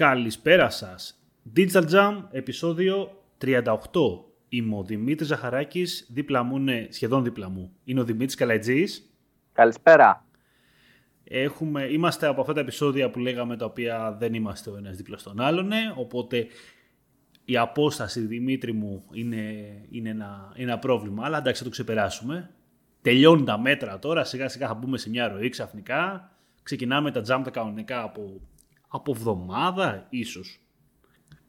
Καλησπέρα 0.00 0.70
σας. 0.70 1.20
Digital 1.56 1.84
Jam, 1.90 2.22
επεισόδιο 2.30 3.22
38. 3.38 3.74
Είμαι 4.48 4.76
ο 4.76 4.82
Δημήτρης 4.82 5.28
Ζαχαράκης, 5.28 6.06
δίπλα 6.10 6.42
μου 6.42 6.56
είναι, 6.56 6.86
σχεδόν 6.90 7.24
δίπλα 7.24 7.48
μου, 7.48 7.72
είναι 7.84 8.00
ο 8.00 8.04
Δημήτρης 8.04 8.34
Καλατζής. 8.34 9.14
Καλησπέρα. 9.52 10.26
Έχουμε, 11.24 11.82
είμαστε 11.84 12.26
από 12.26 12.40
αυτά 12.40 12.52
τα 12.52 12.60
επεισόδια 12.60 13.10
που 13.10 13.18
λέγαμε 13.18 13.56
τα 13.56 13.64
οποία 13.64 14.16
δεν 14.18 14.34
είμαστε 14.34 14.70
ο 14.70 14.76
ένας 14.76 14.96
δίπλα 14.96 15.16
στον 15.16 15.40
άλλον, 15.40 15.70
οπότε 15.96 16.46
η 17.44 17.56
απόσταση 17.56 18.20
Δημήτρη 18.20 18.72
μου 18.72 19.04
είναι, 19.12 19.42
είναι 19.90 20.08
ένα, 20.08 20.52
ένα 20.56 20.78
πρόβλημα, 20.78 21.24
αλλά 21.24 21.38
εντάξει 21.38 21.58
θα 21.58 21.64
το 21.64 21.70
ξεπεράσουμε. 21.70 22.50
Τελειώνουν 23.02 23.44
τα 23.44 23.58
μέτρα 23.58 23.98
τώρα, 23.98 24.24
σιγά 24.24 24.48
σιγά 24.48 24.66
θα 24.66 24.74
μπούμε 24.74 24.98
σε 24.98 25.10
μια 25.10 25.28
ροή 25.28 25.48
ξαφνικά. 25.48 26.30
Ξεκινάμε 26.62 27.10
τα 27.10 27.20
jump 27.20 27.40
τα 27.44 27.50
κανονικά 27.50 28.02
από, 28.02 28.40
από 28.90 29.12
εβδομάδα 29.16 30.06
ίσως. 30.10 30.62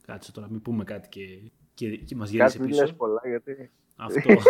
Κάτσε 0.06 0.32
τώρα, 0.32 0.48
μην 0.50 0.62
πούμε 0.62 0.84
κάτι 0.84 1.10
και, 1.10 1.52
και, 1.74 1.98
και 1.98 2.16
μας 2.16 2.30
γυρίσει 2.30 2.58
Κάτι 2.58 2.70
πίσω. 2.70 2.82
λες 2.82 2.94
πολλά, 2.94 3.22
γιατί... 3.28 3.72
Αυτό. 3.96 4.34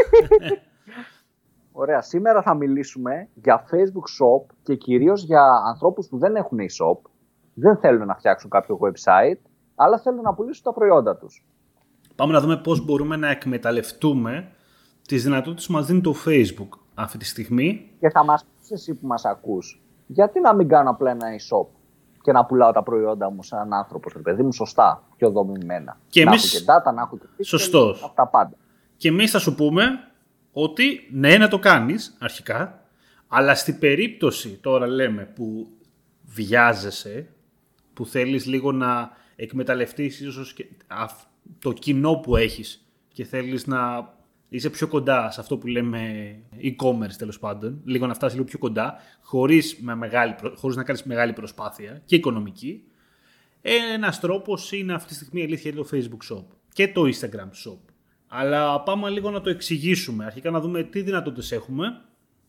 Ωραία, 1.71 2.01
σήμερα 2.01 2.41
θα 2.41 2.53
μιλήσουμε 2.53 3.27
για 3.33 3.65
Facebook 3.71 4.23
Shop 4.23 4.55
και 4.63 4.75
κυρίως 4.75 5.23
για 5.23 5.43
ανθρώπους 5.65 6.07
που 6.07 6.17
δεν 6.17 6.35
έχουν 6.35 6.57
e-shop, 6.57 7.09
δεν 7.53 7.77
θέλουν 7.77 8.05
να 8.05 8.15
φτιάξουν 8.15 8.49
κάποιο 8.49 8.79
website, 8.81 9.39
αλλά 9.75 9.99
θέλουν 9.99 10.21
να 10.21 10.33
πουλήσουν 10.33 10.63
τα 10.63 10.73
προϊόντα 10.73 11.17
τους. 11.17 11.45
Πάμε 12.15 12.33
να 12.33 12.41
δούμε 12.41 12.57
πώς 12.57 12.85
μπορούμε 12.85 13.15
να 13.15 13.29
εκμεταλλευτούμε 13.29 14.51
τις 15.07 15.23
δυνατότητες 15.23 15.65
που 15.65 15.71
μας 15.71 15.85
δίνει 15.85 16.01
το 16.01 16.15
Facebook 16.25 16.69
αυτή 16.93 17.17
τη 17.17 17.25
στιγμή. 17.25 17.95
Και 17.99 18.09
θα 18.09 18.23
μας 18.23 18.45
πεις 18.45 18.71
εσύ 18.71 18.93
που 18.95 19.07
μας 19.07 19.25
ακούς, 19.25 19.81
γιατί 20.07 20.39
να 20.39 20.55
μην 20.55 20.67
κάνω 20.67 20.89
απλά 20.89 21.11
ένα 21.11 21.27
e-shop; 21.27 21.67
Και 22.23 22.31
να 22.31 22.45
πουλάω 22.45 22.71
τα 22.71 22.83
προϊόντα 22.83 23.31
μου 23.31 23.43
σαν 23.43 23.59
έναν 23.59 23.73
άνθρωπος, 23.79 24.13
ρε 24.13 24.19
παιδί 24.21 24.43
μου, 24.43 24.53
σωστά, 24.53 25.03
πιο 25.17 25.29
δομημένα. 25.29 25.97
Και 26.09 26.23
να 26.23 26.29
εμείς- 26.31 26.53
έχω 26.55 26.63
και 26.65 26.71
data, 26.89 26.93
να 26.93 27.01
έχω 27.01 27.17
και 27.17 27.25
pixel, 27.37 27.45
Σωστός. 27.45 28.03
αυτά 28.03 28.27
πάντα. 28.27 28.55
Και 28.97 29.07
εμείς 29.07 29.31
θα 29.31 29.39
σου 29.39 29.55
πούμε 29.55 29.83
ότι 30.51 31.07
ναι 31.11 31.37
να 31.37 31.47
το 31.47 31.59
κάνεις 31.59 32.15
αρχικά, 32.19 32.79
αλλά 33.27 33.55
στην 33.55 33.79
περίπτωση 33.79 34.49
τώρα 34.61 34.87
λέμε 34.87 35.23
που 35.35 35.67
βιάζεσαι, 36.25 37.27
που 37.93 38.05
θέλεις 38.05 38.45
λίγο 38.45 38.71
να 38.71 39.11
εκμεταλλευτείς 39.35 40.19
ίσως 40.19 40.53
και 40.53 40.65
αυ- 40.87 41.21
το 41.59 41.71
κοινό 41.71 42.15
που 42.15 42.35
έχεις 42.35 42.85
και 43.13 43.23
θέλεις 43.25 43.67
να 43.67 44.09
είσαι 44.53 44.69
πιο 44.69 44.87
κοντά 44.87 45.31
σε 45.31 45.39
αυτό 45.39 45.57
που 45.57 45.67
λέμε 45.67 46.35
e-commerce 46.61 47.13
τέλος 47.17 47.39
πάντων, 47.39 47.81
λίγο 47.85 48.07
να 48.07 48.13
φτάσεις 48.13 48.35
λίγο 48.37 48.47
πιο 48.49 48.59
κοντά, 48.59 48.95
χωρίς, 49.21 49.77
με 49.81 49.95
μεγάλη, 49.95 50.33
προ- 50.33 50.57
χωρίς 50.57 50.75
να 50.75 50.83
κάνεις 50.83 51.03
μεγάλη 51.03 51.33
προσπάθεια 51.33 52.01
και 52.05 52.15
οικονομική, 52.15 52.83
ένας 53.93 54.19
τρόπος 54.19 54.71
είναι 54.71 54.93
αυτή 54.93 55.07
τη 55.07 55.13
στιγμή 55.13 55.41
η 55.41 55.43
αλήθεια 55.43 55.71
είναι 55.71 55.81
το 55.81 55.87
Facebook 55.91 56.35
Shop 56.35 56.43
και 56.73 56.87
το 56.87 57.01
Instagram 57.01 57.69
Shop. 57.69 57.79
Αλλά 58.27 58.81
πάμε 58.83 59.09
λίγο 59.09 59.29
να 59.31 59.41
το 59.41 59.49
εξηγήσουμε. 59.49 60.25
Αρχικά 60.25 60.51
να 60.51 60.59
δούμε 60.59 60.83
τι 60.83 61.01
δυνατότητες 61.01 61.51
έχουμε 61.51 62.01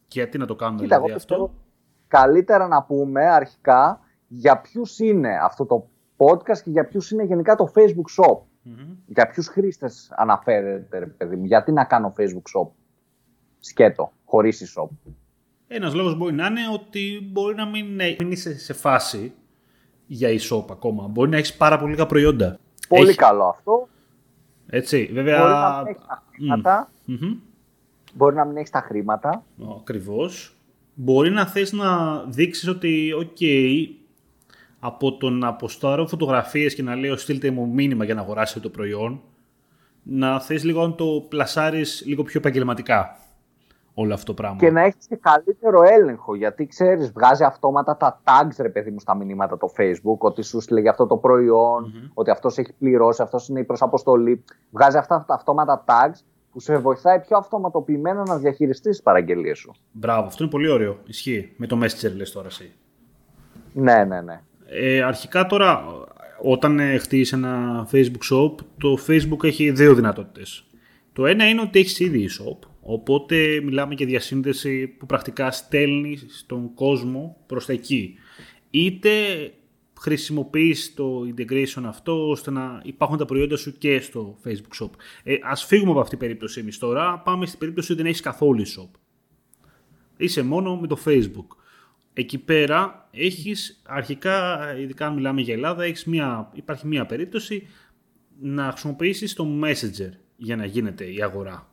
και 0.07 0.21
γιατί 0.21 0.39
να 0.39 0.47
το 0.47 0.55
κάνουμε 0.55 0.83
Κοίτα, 0.83 0.97
δηλαδή 0.97 1.11
εγώ 1.11 1.21
αυτό; 1.21 1.35
πιστεύω 1.35 1.65
καλύτερα 2.09 2.69
να 2.69 2.83
πούμε 2.83 3.25
αρχικά 3.25 4.01
για 4.29 4.61
ποιους 4.61 4.99
είναι 4.99 5.39
αυτό 5.43 5.67
το 5.67 5.89
podcast 6.17 6.59
και 6.65 6.71
για 6.71 6.87
ποιους 6.87 7.11
είναι 7.11 7.25
γενικά 7.25 7.55
το 7.55 7.73
Facebook 7.75 8.25
Shop. 8.25 8.39
Μμμ. 8.63 8.97
Για 9.07 9.27
ποιους 9.27 9.47
χρήστες 9.47 10.13
αναφέρεται, 10.17 10.99
ρε 10.99 11.07
παιδί 11.07 11.37
μου. 11.37 11.45
Γιατί 11.45 11.73
να 11.73 11.85
κάνω 11.85 12.15
Facebook 12.19 12.59
Shop 12.61 12.69
σκέτο, 13.59 14.13
χωρίς 14.25 14.75
e-shop. 14.77 14.89
Ένας 15.69 15.95
λόγος 15.95 16.17
μπορεί 16.17 16.35
να 16.35 16.47
είναι 16.47 16.61
ότι 16.73 17.29
μπορεί 17.33 17.55
να 17.55 17.67
μην, 17.67 17.87
μην 18.19 18.31
είσαι 18.31 18.59
σε 18.59 18.73
φάση 18.73 19.33
για 20.07 20.29
e-shop 20.31 20.65
ακόμα. 20.71 21.07
Μπορεί 21.07 21.31
να 21.31 21.37
έχεις 21.37 21.57
πάρα 21.57 21.79
πολύ 21.79 21.91
λίγα 21.91 22.07
προϊόντα. 22.07 22.59
Πολύ 22.89 23.09
Έχει- 23.09 23.19
καλό 23.19 23.45
αυτό. 23.45 23.89
Έτσι, 24.67 25.11
βέβαια... 25.13 25.39
Μπορεί 25.39 25.55
να 25.55 25.75
μην 25.75 25.87
έχεις 25.87 26.07
τα 26.07 26.23
χρήματα. 26.35 26.91
Μμμ. 27.05 27.37
Μπορεί 28.15 28.35
να 28.35 28.45
μην 28.45 28.57
έχεις 28.57 28.71
τα 28.71 28.81
χρήματα. 28.81 29.45
Ακριβώς. 29.81 30.57
Μπορεί 30.95 31.31
να 31.31 31.47
θες 31.47 31.73
να 31.73 32.19
δείξεις 32.25 32.69
ότι, 32.69 33.13
οκ, 33.13 33.39
από 34.85 35.17
το 35.17 35.31
να 35.31 35.49
ποστάρω 35.49 36.07
φωτογραφίες 36.07 36.75
και 36.75 36.83
να 36.83 36.95
λέω 36.95 37.17
στείλτε 37.17 37.51
μου 37.51 37.69
μήνυμα 37.69 38.05
για 38.05 38.15
να 38.15 38.21
αγοράσετε 38.21 38.61
το 38.61 38.69
προϊόν, 38.69 39.21
να 40.03 40.41
θες 40.41 40.65
λίγο 40.65 40.87
να 40.87 40.95
το 40.95 41.27
πλασάρεις 41.29 42.03
λίγο 42.07 42.23
πιο 42.23 42.41
επαγγελματικά 42.41 43.17
όλο 43.95 44.15
αυτό 44.15 44.27
το 44.27 44.35
πράγμα. 44.35 44.59
Και 44.59 44.71
να 44.71 44.81
έχεις 44.81 45.07
και 45.07 45.17
καλύτερο 45.17 45.83
έλεγχο. 45.83 46.35
Γιατί 46.35 46.67
ξέρεις, 46.67 47.13
βγάζει 47.13 47.45
αυτόματα 47.45 47.97
τα 47.97 48.23
tags, 48.25 48.57
ρε 48.59 48.69
παιδί 48.69 48.91
μου, 48.91 49.01
στα 49.01 49.15
μηνύματα 49.15 49.57
το 49.57 49.73
Facebook. 49.79 50.19
Ότι 50.19 50.43
σου 50.43 50.61
στείλε 50.61 50.81
για 50.81 50.91
αυτό 50.91 51.07
το 51.07 51.17
προϊόν, 51.17 52.11
ότι 52.15 52.31
αυτός 52.31 52.59
έχει 52.59 52.73
πληρώσει, 52.73 53.23
αυτός 53.23 53.49
είναι 53.49 53.61
η 53.61 53.65
προσαποστολή. 53.65 54.45
Βγάζει 54.71 54.97
αυτά 54.97 55.25
τα 55.27 55.35
αυτόματα 55.35 55.85
tags 55.87 56.19
που 56.53 56.61
σε 56.61 56.77
βοηθάει 56.77 57.21
πιο 57.21 57.37
αυτοματοποιημένα 57.37 58.23
να 58.23 58.39
διαχειριστείς 58.39 58.91
τις 58.91 59.03
παραγγελίες 59.03 59.59
σου. 59.59 59.75
Μπράβο, 59.93 60.27
αυτό 60.27 60.43
είναι 60.43 60.53
πολύ 60.53 60.69
ωραίο. 60.69 60.97
Ισχύει. 61.07 61.53
Με 61.57 61.67
το 61.67 61.79
Messenger 61.83 62.13
λες 62.17 62.33
τώρα 62.33 62.47
εσύ. 62.47 62.73
Ναι, 63.73 64.05
ναι, 64.05 64.21
ναι. 64.21 64.41
Ε, 64.75 65.03
αρχικά 65.03 65.47
τώρα, 65.47 65.85
όταν 66.43 66.79
ε, 66.79 66.99
χτίσεις 66.99 67.33
ένα 67.33 67.89
Facebook 67.93 68.33
shop, 68.33 68.55
το 68.79 68.99
Facebook 69.07 69.45
έχει 69.45 69.71
δύο 69.71 69.95
δυνατότητες. 69.95 70.65
Το 71.13 71.27
ένα 71.27 71.49
είναι 71.49 71.61
ότι 71.61 71.79
έχεις 71.79 72.01
ήδη 72.01 72.29
e-shop, 72.29 72.69
οπότε 72.81 73.61
μιλάμε 73.65 73.95
για 73.95 74.07
διασύνδεση 74.07 74.87
που 74.87 75.07
πρακτικά 75.07 75.51
στέλνεις 75.51 76.27
στον 76.29 76.75
κόσμο 76.75 77.37
προς 77.47 77.67
τα 77.67 77.73
εκεί. 77.73 78.15
Είτε 78.71 79.11
χρησιμοποιείς 80.01 80.95
το 80.95 81.21
integration 81.37 81.83
αυτό 81.87 82.29
ώστε 82.29 82.51
να 82.51 82.81
υπάρχουν 82.85 83.19
τα 83.19 83.25
προϊόντα 83.25 83.57
σου 83.57 83.79
και 83.79 84.01
στο 84.01 84.39
Facebook 84.45 84.85
shop. 84.85 84.91
Ε, 85.23 85.35
ας 85.43 85.65
φύγουμε 85.65 85.91
από 85.91 86.01
αυτή 86.01 86.11
την 86.11 86.19
περίπτωση 86.19 86.61
εμείς 86.61 86.79
τώρα, 86.79 87.19
πάμε 87.19 87.47
στην 87.47 87.59
περίπτωση 87.59 87.93
ότι 87.93 88.01
δεν 88.01 88.11
έχεις 88.11 88.23
καθόλου 88.23 88.63
e-shop. 88.67 88.91
Είσαι 90.17 90.43
μόνο 90.43 90.77
με 90.77 90.87
το 90.87 90.99
Facebook. 91.05 91.62
Εκεί 92.15 92.39
πέρα 92.39 93.09
έχεις 93.11 93.83
αρχικά, 93.87 94.59
ειδικά 94.79 95.07
αν 95.07 95.15
μιλάμε 95.15 95.41
για 95.41 95.55
Ελλάδα, 95.55 95.85
έχεις 95.85 96.05
μια, 96.05 96.51
υπάρχει 96.53 96.87
μια 96.87 97.07
περίπτωση 97.07 97.67
να 98.41 98.71
χρησιμοποιήσεις 98.71 99.35
το 99.35 99.47
Messenger 99.65 100.11
για 100.37 100.57
να 100.57 100.65
γίνεται 100.65 101.05
η 101.13 101.23
αγορά. 101.23 101.67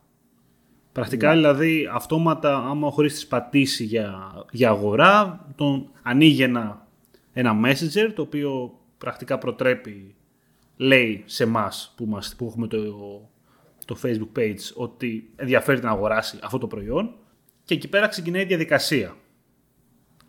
Πρακτικά 0.92 1.32
δηλαδή 1.32 1.88
αυτόματα 1.92 2.56
άμα 2.56 2.86
ο 2.86 2.90
χρήστης 2.90 3.26
πατήσει 3.26 3.84
για, 3.84 4.32
για 4.50 4.68
αγορά, 4.68 5.46
τον 5.56 5.90
ανοίγει 6.02 6.42
ένα, 6.42 6.86
ένα 7.32 7.60
Messenger 7.64 8.12
το 8.14 8.22
οποίο 8.22 8.78
πρακτικά 8.98 9.38
προτρέπει, 9.38 10.14
λέει 10.76 11.22
σε 11.26 11.42
εμάς 11.42 11.94
που, 11.96 12.06
μας- 12.06 12.34
που 12.36 12.46
έχουμε 12.46 12.66
το, 12.66 12.78
το 13.84 13.98
Facebook 14.02 14.38
page 14.38 14.72
ότι 14.74 15.30
ενδιαφέρεται 15.36 15.86
να 15.86 15.92
αγοράσει 15.92 16.38
αυτό 16.42 16.58
το 16.58 16.66
προϊόν 16.66 17.14
και 17.64 17.74
εκεί 17.74 17.88
πέρα 17.88 18.08
ξεκινάει 18.08 18.42
η 18.42 18.46
διαδικασία. 18.46 19.16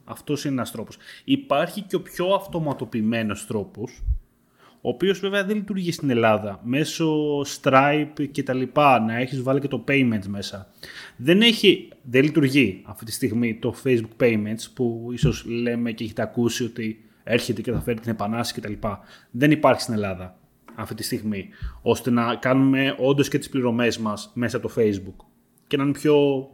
Αυτός 0.03 0.43
είναι 0.43 0.53
ένας 0.53 0.71
τρόπος. 0.71 0.97
Υπάρχει 1.23 1.81
και 1.81 1.95
ο 1.95 2.01
πιο 2.01 2.25
αυτοματοποιημένος 2.33 3.45
τρόπος, 3.45 4.03
ο 4.81 4.89
οποίος 4.89 5.19
βέβαια 5.19 5.45
δεν 5.45 5.55
λειτουργεί 5.55 5.91
στην 5.91 6.09
Ελλάδα, 6.09 6.59
μέσω 6.63 7.39
Stripe 7.41 8.27
και 8.31 8.43
τα 8.43 8.53
λοιπά, 8.53 8.99
να 8.99 9.17
έχεις 9.17 9.41
βάλει 9.41 9.59
και 9.59 9.67
το 9.67 9.83
payments 9.87 10.25
μέσα. 10.27 10.67
Δεν, 11.15 11.41
έχει, 11.41 11.89
δεν 12.01 12.23
λειτουργεί 12.23 12.81
αυτή 12.85 13.05
τη 13.05 13.11
στιγμή 13.11 13.55
το 13.55 13.75
Facebook 13.83 14.23
payments, 14.23 14.65
που 14.73 15.09
ίσως 15.11 15.45
λέμε 15.45 15.91
και 15.91 16.03
έχετε 16.03 16.21
ακούσει 16.21 16.63
ότι 16.63 17.05
έρχεται 17.23 17.61
και 17.61 17.71
θα 17.71 17.79
φέρει 17.79 17.99
την 17.99 18.11
επανάσταση 18.11 18.53
και 18.53 18.61
τα 18.61 18.69
λοιπά. 18.69 18.99
Δεν 19.31 19.51
υπάρχει 19.51 19.81
στην 19.81 19.93
Ελλάδα 19.93 20.35
αυτή 20.75 20.95
τη 20.95 21.03
στιγμή, 21.03 21.49
ώστε 21.81 22.09
να 22.09 22.35
κάνουμε 22.35 22.95
όντως 22.99 23.27
και 23.27 23.37
τις 23.37 23.49
πληρωμές 23.49 23.97
μας 23.97 24.31
μέσα 24.33 24.57
από 24.57 24.67
το 24.67 24.73
Facebook. 24.77 25.25
Και 25.67 25.77
να 25.77 25.83
είναι 25.83 25.91
πιο, 25.91 26.47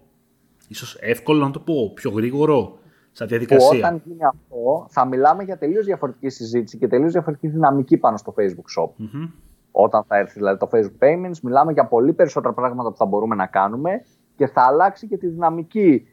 ίσως 0.67 0.97
εύκολο 0.99 1.39
να 1.39 1.51
το 1.51 1.59
πω, 1.59 1.91
πιο 1.93 2.11
γρήγορο 2.11 2.79
στα 3.17 3.25
Που 3.25 3.31
διαδικασία. 3.31 3.77
όταν 3.77 4.01
γίνει 4.05 4.25
αυτό, 4.25 4.85
θα 4.89 5.05
μιλάμε 5.05 5.43
για 5.43 5.57
τελείως 5.57 5.85
διαφορετική 5.85 6.29
συζήτηση 6.29 6.77
και 6.77 6.87
τελείως 6.87 7.11
διαφορετική 7.11 7.47
δυναμική 7.47 7.97
πάνω 7.97 8.17
στο 8.17 8.33
Facebook 8.37 8.81
Shop. 8.81 8.89
Μμμ. 8.95 9.29
Όταν 9.71 10.03
θα 10.03 10.17
έρθει 10.17 10.33
δηλαδή 10.33 10.59
το 10.59 10.69
Facebook 10.71 11.03
Payments, 11.05 11.39
μιλάμε 11.43 11.71
για 11.71 11.85
πολύ 11.85 12.13
περισσότερα 12.13 12.53
πράγματα 12.53 12.89
που 12.89 12.97
θα 12.97 13.05
μπορούμε 13.05 13.35
να 13.35 13.45
κάνουμε 13.45 14.01
και 14.35 14.47
θα 14.47 14.61
αλλάξει 14.61 15.07
και 15.07 15.17
τη 15.17 15.27
δυναμική 15.27 16.07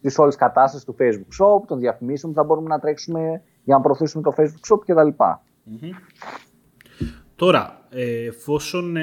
της 0.00 0.18
όλης 0.18 0.36
κατάστασης 0.36 0.84
του 0.84 0.96
Facebook 0.98 1.44
Shop, 1.44 1.62
των 1.66 1.78
διαφημίσεων 1.78 2.32
που 2.32 2.38
θα 2.38 2.44
μπορούμε 2.44 2.68
να 2.68 2.78
τρέξουμε 2.78 3.42
για 3.64 3.74
να 3.74 3.80
προωθήσουμε 3.80 4.22
το 4.22 4.32
Facebook 4.36 4.74
Shop 4.74 4.78
κτλ. 4.86 5.24
Τώρα, 7.34 7.86
ε, 7.90 8.26
εφόσον 8.26 8.96
ε, 8.96 9.02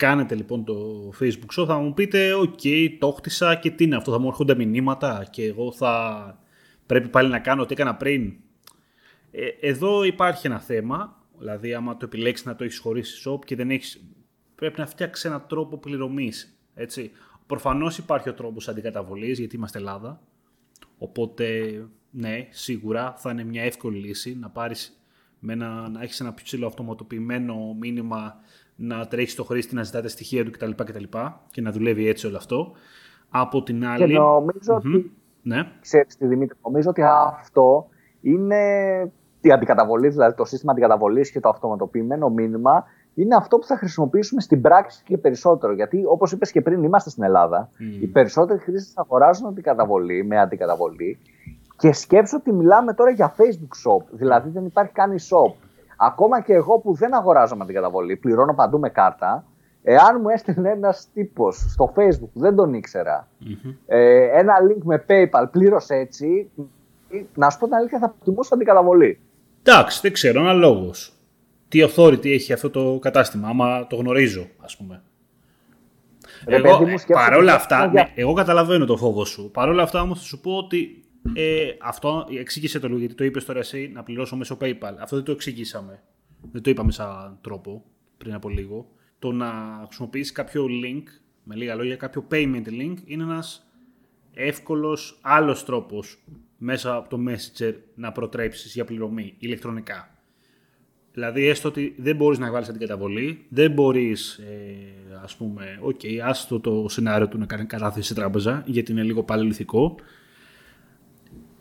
κάνετε 0.00 0.34
λοιπόν 0.34 0.64
το 0.64 1.10
Facebook 1.20 1.60
Shop, 1.60 1.66
θα 1.66 1.78
μου 1.78 1.94
πείτε, 1.94 2.34
οκ, 2.34 2.60
το 2.98 3.10
χτίσα 3.10 3.54
και 3.54 3.70
τι 3.70 3.84
είναι 3.84 3.96
αυτό, 3.96 4.12
θα 4.12 4.18
μου 4.18 4.26
έρχονται 4.26 4.54
μηνύματα 4.54 5.26
και 5.30 5.44
εγώ 5.44 5.72
θα 5.72 6.38
πρέπει 6.86 7.08
πάλι 7.08 7.28
να 7.28 7.38
κάνω 7.38 7.62
ό,τι 7.62 7.72
έκανα 7.72 7.96
πριν. 7.96 8.32
Ε, 9.30 9.46
εδώ 9.60 10.04
υπάρχει 10.04 10.46
ένα 10.46 10.60
θέμα, 10.60 11.26
δηλαδή 11.38 11.74
άμα 11.74 11.96
το 11.96 12.04
επιλέξεις 12.04 12.46
να 12.46 12.56
το 12.56 12.64
έχεις 12.64 12.78
χωρίς 12.78 13.22
e-shop 13.26 13.44
και 13.44 13.56
δεν 13.56 13.70
έχεις, 13.70 14.04
πρέπει 14.54 14.80
να 14.80 14.86
φτιάξεις 14.86 15.24
έναν 15.24 15.44
τρόπο 15.48 15.78
πληρωμής, 15.78 16.58
έτσι. 16.74 17.10
Προφανώς 17.46 17.98
υπάρχει 17.98 18.28
ο 18.28 18.34
τρόπος 18.34 18.68
αντικαταβολής, 18.68 19.38
γιατί 19.38 19.56
είμαστε 19.56 19.78
Ελλάδα, 19.78 20.20
οπότε 20.98 21.74
ναι, 22.10 22.46
σίγουρα 22.50 23.14
θα 23.16 23.30
είναι 23.30 23.44
μια 23.44 23.62
εύκολη 23.62 23.98
λύση 23.98 24.36
να 24.40 24.50
πάρεις 24.50 25.00
με 25.38 25.52
ένα, 25.52 25.88
να 25.88 26.02
έχεις 26.02 26.20
ένα 26.20 26.32
πιο 26.32 26.44
ψηλό 26.44 26.66
αυτοματοποιημένο 26.66 27.76
μήνυμα 27.80 28.40
να 28.80 29.06
τρέχεις 29.06 29.32
στο 29.32 29.44
χρήστη, 29.44 29.74
να 29.74 29.82
ζητάτε 29.82 30.08
στοιχεία 30.08 30.44
του 30.44 30.50
κτλ. 30.50 30.70
κτλ 30.70 31.04
και 31.50 31.60
να 31.60 31.70
δουλεύει 31.72 32.08
έτσι 32.08 32.26
όλο 32.26 32.36
αυτό. 32.36 32.72
Από 33.30 33.62
την 33.62 33.86
άλλη. 33.86 34.06
Και 34.06 34.18
νομίζω 34.18 34.74
ότι. 34.74 35.12
Ναι. 35.42 35.72
Ξέρεις, 35.80 36.16
τη 36.16 36.26
Δημήτρη, 36.26 36.58
νομίζω 36.64 36.90
ότι 36.90 37.02
αυτό 37.40 37.88
είναι 38.20 38.56
η 39.40 39.52
αντικαταβολή, 39.52 40.08
δηλαδή 40.08 40.34
το 40.34 40.44
σύστημα 40.44 40.72
αντικαταβολής 40.72 41.30
και 41.30 41.40
το 41.40 41.48
αυτοματοποιημένο 41.48 42.28
μήνυμα 42.28 42.84
είναι 43.14 43.34
αυτό 43.34 43.58
που 43.58 43.66
θα 43.66 43.76
χρησιμοποιήσουμε 43.76 44.40
στην 44.40 44.60
πράξη 44.60 45.02
και 45.04 45.18
περισσότερο. 45.18 45.72
Γιατί, 45.72 46.02
όπως 46.06 46.32
είπες 46.32 46.50
και 46.50 46.60
πριν, 46.60 46.82
είμαστε 46.82 47.10
στην 47.10 47.22
Ελλάδα. 47.22 47.70
Οι 48.00 48.06
περισσότεροι 48.06 48.58
χρήστες 48.58 48.92
αγοράζουν 48.96 49.46
αντικαταβολή 49.46 50.24
με 50.24 50.40
αντικαταβολή. 50.40 51.18
Και 51.76 51.92
σκέψω 51.92 52.36
ότι 52.36 52.52
μιλάμε 52.52 52.94
τώρα 52.94 53.10
για 53.10 53.34
Facebook 53.36 53.90
shop. 53.90 54.04
Δηλαδή 54.10 54.50
δεν 54.50 54.64
υπάρχει 54.64 54.92
καν 54.92 55.10
shop. 55.10 55.54
Ακόμα 56.02 56.40
και 56.40 56.52
εγώ 56.52 56.78
που 56.78 56.94
δεν 56.94 57.14
αγοράζω 57.14 57.56
με 57.56 57.62
αντικαταβολή, 57.62 58.16
πληρώνω 58.16 58.54
παντού 58.54 58.78
με 58.78 58.88
κάρτα. 58.88 59.44
Εάν 59.82 60.20
μου 60.22 60.28
έστειλε 60.28 60.70
ένας 60.70 61.08
τύπος 61.14 61.56
στο 61.68 61.92
Facebook 61.96 62.28
που 62.32 62.40
δεν 62.40 62.54
τον 62.56 62.74
ήξερα, 62.74 63.28
ε, 63.86 64.38
ένα 64.38 64.54
link 64.68 64.82
με 64.82 65.04
PayPal, 65.08 65.44
πλήρωσε 65.50 65.94
έτσι, 65.94 66.50
να 67.34 67.50
σου 67.50 67.58
πω 67.58 67.64
την 67.64 67.74
αλήθεια, 67.74 67.98
θα 67.98 68.08
προτιμούσα 68.08 68.54
αντικαταβολή. 68.54 69.20
Εντάξει, 69.62 70.00
δεν 70.02 70.12
ξέρω, 70.12 70.40
ένα 70.40 70.52
λόγο 70.52 70.90
τι 71.68 71.80
authority 71.82 72.26
έχει 72.26 72.52
αυτό 72.52 72.70
το 72.70 72.98
κατάστημα, 73.00 73.48
άμα 73.48 73.86
το 73.86 73.96
γνωρίζω, 73.96 74.46
ας 74.60 74.76
πούμε. 74.76 75.02
εγώ, 76.44 76.84
παρόλα 77.12 77.54
αυτά, 77.54 77.86
ναι, 77.86 78.12
εγώ 78.14 78.32
καταλαβαίνω 78.32 78.84
το 78.84 78.96
φόβο 78.96 79.24
σου. 79.24 79.50
Παρόλα 79.50 79.82
αυτά 79.82 80.00
όμως 80.00 80.18
θα 80.18 80.24
σου 80.24 80.40
πω 80.40 80.56
ότι 80.56 81.04
ε, 81.34 81.70
αυτό 81.80 82.26
εξήγησε 82.38 82.78
το 82.78 82.86
λίγο, 82.86 82.98
γιατί 82.98 83.14
το 83.14 83.24
είπες 83.24 83.44
τώρα 83.44 83.58
εσύ 83.58 83.90
να 83.94 84.02
πληρώσω 84.02 84.36
μέσω 84.36 84.56
PayPal. 84.60 84.94
Αυτό 85.00 85.16
δεν 85.16 85.24
το 85.24 85.32
εξηγήσαμε. 85.32 86.02
Δεν 86.52 86.62
το 86.62 86.70
είπαμε 86.70 86.92
σαν 86.92 87.38
τρόπο 87.40 87.84
πριν 88.18 88.34
από 88.34 88.48
λίγο. 88.48 88.90
Το 89.18 89.32
να 89.32 89.82
χρησιμοποιήσεις 89.84 90.32
κάποιο 90.32 90.66
link, 90.66 91.02
με 91.44 91.54
λίγα 91.54 91.74
λόγια, 91.74 91.96
κάποιο 91.96 92.26
payment 92.30 92.66
link, 92.66 92.94
είναι 93.04 93.22
ένας 93.22 93.70
εύκολος 94.34 95.18
άλλος 95.22 95.64
τρόπος 95.64 96.24
μέσα 96.58 96.94
από 96.94 97.08
το 97.08 97.18
Messenger 97.28 97.74
να 97.94 98.12
προτρέψεις 98.12 98.74
για 98.74 98.84
πληρωμή 98.84 99.34
ηλεκτρονικά. 99.38 100.14
Δηλαδή, 101.12 101.46
έστω 101.46 101.68
ότι 101.68 101.94
δεν 101.98 102.16
μπορείς 102.16 102.38
να 102.38 102.50
βάλεις 102.50 102.72
καταβολή, 102.78 103.46
δεν 103.48 103.70
μπορείς, 103.72 104.38
ε, 104.38 105.20
ας 105.22 105.36
πούμε, 105.36 105.78
OK, 105.82 106.00
okay, 106.02 106.16
άστο 106.22 106.60
το 106.60 106.86
σενάριο 106.88 107.28
του 107.28 107.38
να 107.38 107.46
κάνει 107.46 107.64
κατάθεση 107.64 108.06
σε 108.06 108.14
τράπεζα, 108.14 108.62
γιατί 108.66 108.92
είναι 108.92 109.02
λίγο 109.02 109.22
πάλι 109.22 109.46
λιθικό. 109.46 109.94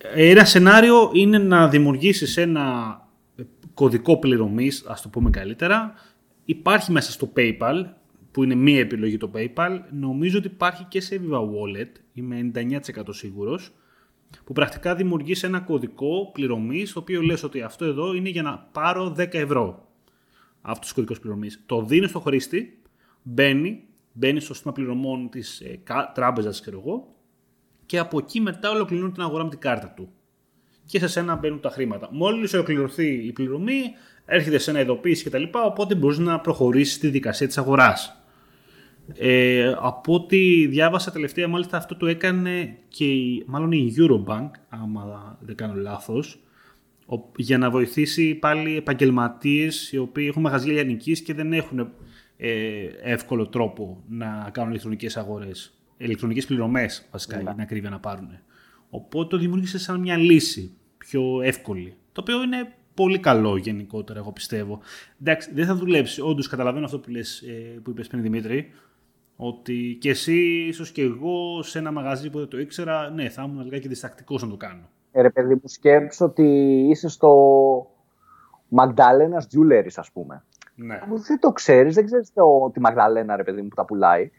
Ένα 0.04 0.46
σενάριο 0.46 1.10
είναι 1.14 1.38
να 1.38 1.68
δημιουργήσεις 1.68 2.38
ένα 2.38 2.98
κωδικό 3.74 4.20
πληρωμής, 4.20 4.86
ας 4.88 5.02
το 5.02 5.10
πούμε 5.10 5.30
καλύτερα. 5.30 5.94
Υπάρχει 6.46 6.92
μέσα 6.92 7.12
στο 7.12 7.32
PayPal, 7.36 7.86
που 8.32 8.44
είναι 8.44 8.56
μία 8.56 8.80
επιλογή 8.80 9.18
το 9.18 9.32
PayPal. 9.36 9.80
Νομίζω 9.92 10.38
ότι 10.38 10.48
υπάρχει 10.48 10.84
και 10.84 11.02
σε 11.02 11.22
Viva 11.24 11.40
Wallet, 11.40 11.90
είμαι 12.14 12.52
99% 12.54 12.70
σίγουρος 13.10 13.72
που 14.44 14.54
πρακτικά 14.54 14.96
δημιουργείς 14.96 15.44
ένα 15.44 15.60
κωδικό 15.60 16.30
πληρωμής, 16.34 16.94
το 16.94 17.00
οποίο 17.00 17.22
λες 17.22 17.44
ότι 17.44 17.62
αυτό 17.62 17.86
εδώ 17.86 18.14
είναι 18.14 18.30
για 18.30 18.42
να 18.42 18.58
πάρω 18.72 19.16
10 19.18 19.34
ευρώ. 19.34 19.88
Αυτός 20.62 20.92
ο 20.92 20.94
κωδικός 20.94 21.20
πληρωμής. 21.20 21.64
Το 21.66 21.82
δίνεις 21.82 22.10
στο 22.10 22.20
χρήστη, 22.20 22.82
μπαίνει, 23.24 23.84
μπαίνει 24.14 24.40
στο 24.40 24.54
σύστημα 24.54 24.74
πληρωμών 24.74 25.30
της 25.30 25.60
ε, 25.60 25.80
τράπεζας, 26.14 26.62
ξέρω 26.62 26.80
εγώ, 26.86 27.16
και 27.90 27.98
από 27.98 28.18
εκεί 28.18 28.42
μετά 28.42 28.70
ολοκληρώνει 28.72 29.12
την 29.12 29.22
αγορά 29.22 29.44
με 29.44 29.50
την 29.50 29.60
κάρτα 29.60 29.94
του. 29.96 30.10
Και 30.86 31.00
σε 31.00 31.08
σένα 31.08 31.36
μπαίνουν 31.36 31.60
τα 31.60 31.70
χρήματα. 31.70 32.10
Μόλις 32.12 32.54
ολοκληρωθεί 32.54 33.08
η 33.08 33.32
πληρωμή, 33.32 33.82
έρχεται 34.26 34.58
σε 34.58 34.70
ένα 34.70 34.80
ειδοποίηση 34.80 35.24
κτλ. 35.24 35.44
Οπότε 35.52 35.96
μπορείς 35.96 36.18
να 36.18 36.40
προχωρήσεις 36.40 37.00
τη 37.00 37.08
δικασία 37.08 37.48
της 37.48 37.58
αγοράς. 37.58 38.24
Ε, 39.14 39.76
από 39.80 40.14
ό,τι 40.14 40.68
διάβασα 40.68 41.12
τελευταία, 41.12 41.48
μάλιστα 41.48 41.78
αυτό 41.78 41.96
το 41.96 42.08
έκανε 42.08 42.78
και 42.88 43.06
η, 43.06 43.44
μάλλον 43.48 43.72
η 43.72 43.94
Eurobank, 43.98 44.50
άμα 44.70 45.38
δεν 45.42 45.56
κάνω 45.56 45.74
λάθος, 45.74 46.40
για 47.36 47.58
να 47.58 47.70
βοηθήσει 47.70 48.36
πάλι 48.36 48.78
επαγγελματίες 48.78 49.92
οι 49.92 49.98
οποίοι 49.98 50.26
έχουν 50.30 50.42
μαγαζιά 50.42 50.74
λιανικής 50.74 51.22
και 51.22 51.34
δεν 51.34 51.54
έχουν 51.54 51.92
ε, 52.38 52.86
εύκολο 53.02 53.48
τρόπο 53.48 54.04
να 54.10 54.50
κάνουν 54.52 54.70
ηλεκτρονικές 54.70 55.18
αγορές. 55.18 55.79
Ηλεκτρονικές 56.02 56.46
πληρωμές 56.46 57.08
βασικά 57.12 57.42
για 57.42 57.54
να 57.58 57.64
ακρίβεια 57.64 57.90
να 57.90 58.00
πάρουν. 58.00 58.30
Οπότε 58.90 59.28
το 59.28 59.38
δημιούργησε 59.38 59.80
σαν 59.80 60.00
μια 60.00 60.18
λύση 60.18 60.78
πιο 60.98 61.42
εύκολη. 61.42 61.96
Το 62.12 62.22
οποίο 62.22 62.44
είναι 62.44 62.74
πολύ 62.94 63.20
καλό 63.20 63.58
γενικότερα, 63.58 64.20
εγώ 64.20 64.32
πιστεύω. 64.32 64.80
Εντάξει, 65.22 65.54
δεν 65.54 65.66
θα 65.66 65.76
δουλέψει. 65.76 66.22
Όντως, 66.22 66.48
καταλαβαίνω 66.48 66.86
αυτό 66.86 67.00
που, 67.00 67.10
λες, 67.10 67.42
ε, 67.42 67.80
που 67.84 67.90
είπες 67.90 68.08
πριν 68.08 68.22
Δημήτρη, 68.22 68.72
ότι 69.36 69.98
και 70.02 70.10
εσύ, 70.10 70.66
ίσως 70.68 70.92
και 70.92 71.02
εγώ, 71.02 71.64
σε 71.64 71.80
ένα 71.80 71.92
μαγαζί 71.92 72.30
που 72.30 72.38
δεν 72.38 72.48
το 72.48 72.60
ήξερα, 72.60 73.10
ναι, 73.10 73.30
θα 73.30 73.44
ήμουν 73.44 73.64
λιγάκι 73.64 73.88
διστακτικός 73.88 74.42
να 74.42 74.50
το 74.50 74.58
κάνω. 74.58 74.90
Ε, 75.12 75.22
ρε 75.22 75.30
παιδί 75.30 75.54
μου, 75.54 75.62
σκέψω 75.66 76.26
ότι 76.26 76.44
είσαι 76.90 77.10
στο 77.10 77.32
Magdalena's 78.76 79.58
Jewelry, 79.58 79.90
ας 79.96 80.12
πούμε. 80.12 80.44
Ναι. 80.76 81.00
Δεν 81.28 81.40
το 81.40 81.52
ξέρεις, 81.52 81.96
δεν 81.96 82.06
ξέρεις 82.06 82.30
τη 82.74 82.82
Magdalena, 82.84 83.34
ρε 83.36 83.44
παιδί 83.44 83.62
μου, 83.62 83.68
που 83.68 83.76
τα 83.76 83.86
πουλάει. 83.86 84.32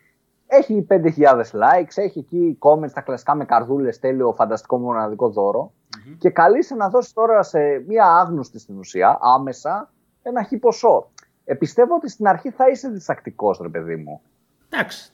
Έχει 0.52 0.86
5.000 0.90 1.00
likes, 1.36 1.94
έχει 1.94 2.18
εκεί 2.18 2.58
comments 2.60 2.90
τα 2.92 3.00
κλασικά 3.00 3.34
με 3.34 3.44
καρδούλες, 3.44 3.98
τέλειο, 3.98 4.32
φανταστικό 4.32 4.78
μοναδικό 4.78 5.28
δώρο. 5.28 5.72
Mm-hmm. 5.72 6.16
Και 6.18 6.30
καλείσαι 6.30 6.74
να 6.74 6.88
δώσεις 6.88 7.12
τώρα 7.12 7.42
σε 7.42 7.58
μία 7.86 8.04
άγνωστη 8.04 8.58
στην 8.58 8.78
ουσία, 8.78 9.18
άμεσα, 9.20 9.92
ένα 10.22 10.42
χι 10.42 10.56
ποσό. 10.56 11.10
Ε, 11.44 11.54
πιστεύω 11.54 11.94
ότι 11.94 12.08
στην 12.10 12.26
αρχή 12.26 12.50
θα 12.50 12.68
είσαι 12.68 12.88
διστακτικός, 12.88 13.58
ρε 13.62 13.68
παιδί 13.68 13.96
μου. 13.96 14.20
Εντάξει. 14.68 15.12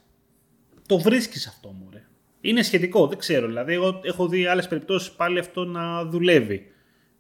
Το 0.87 0.99
βρίσκεις 0.99 1.47
αυτό 1.47 1.69
μου, 1.69 1.89
ρε. 1.93 2.03
Είναι 2.41 2.63
σχετικό, 2.63 3.07
δεν 3.07 3.19
ξέρω. 3.19 3.47
Δηλαδή, 3.47 3.73
εγώ 3.73 4.01
έχω 4.03 4.29
δει 4.29 4.47
άλλες 4.47 4.69
περιπτώσεις 4.69 5.13
πάλι 5.13 5.39
αυτό 5.39 5.65
να 5.65 6.05
δουλεύει. 6.05 6.73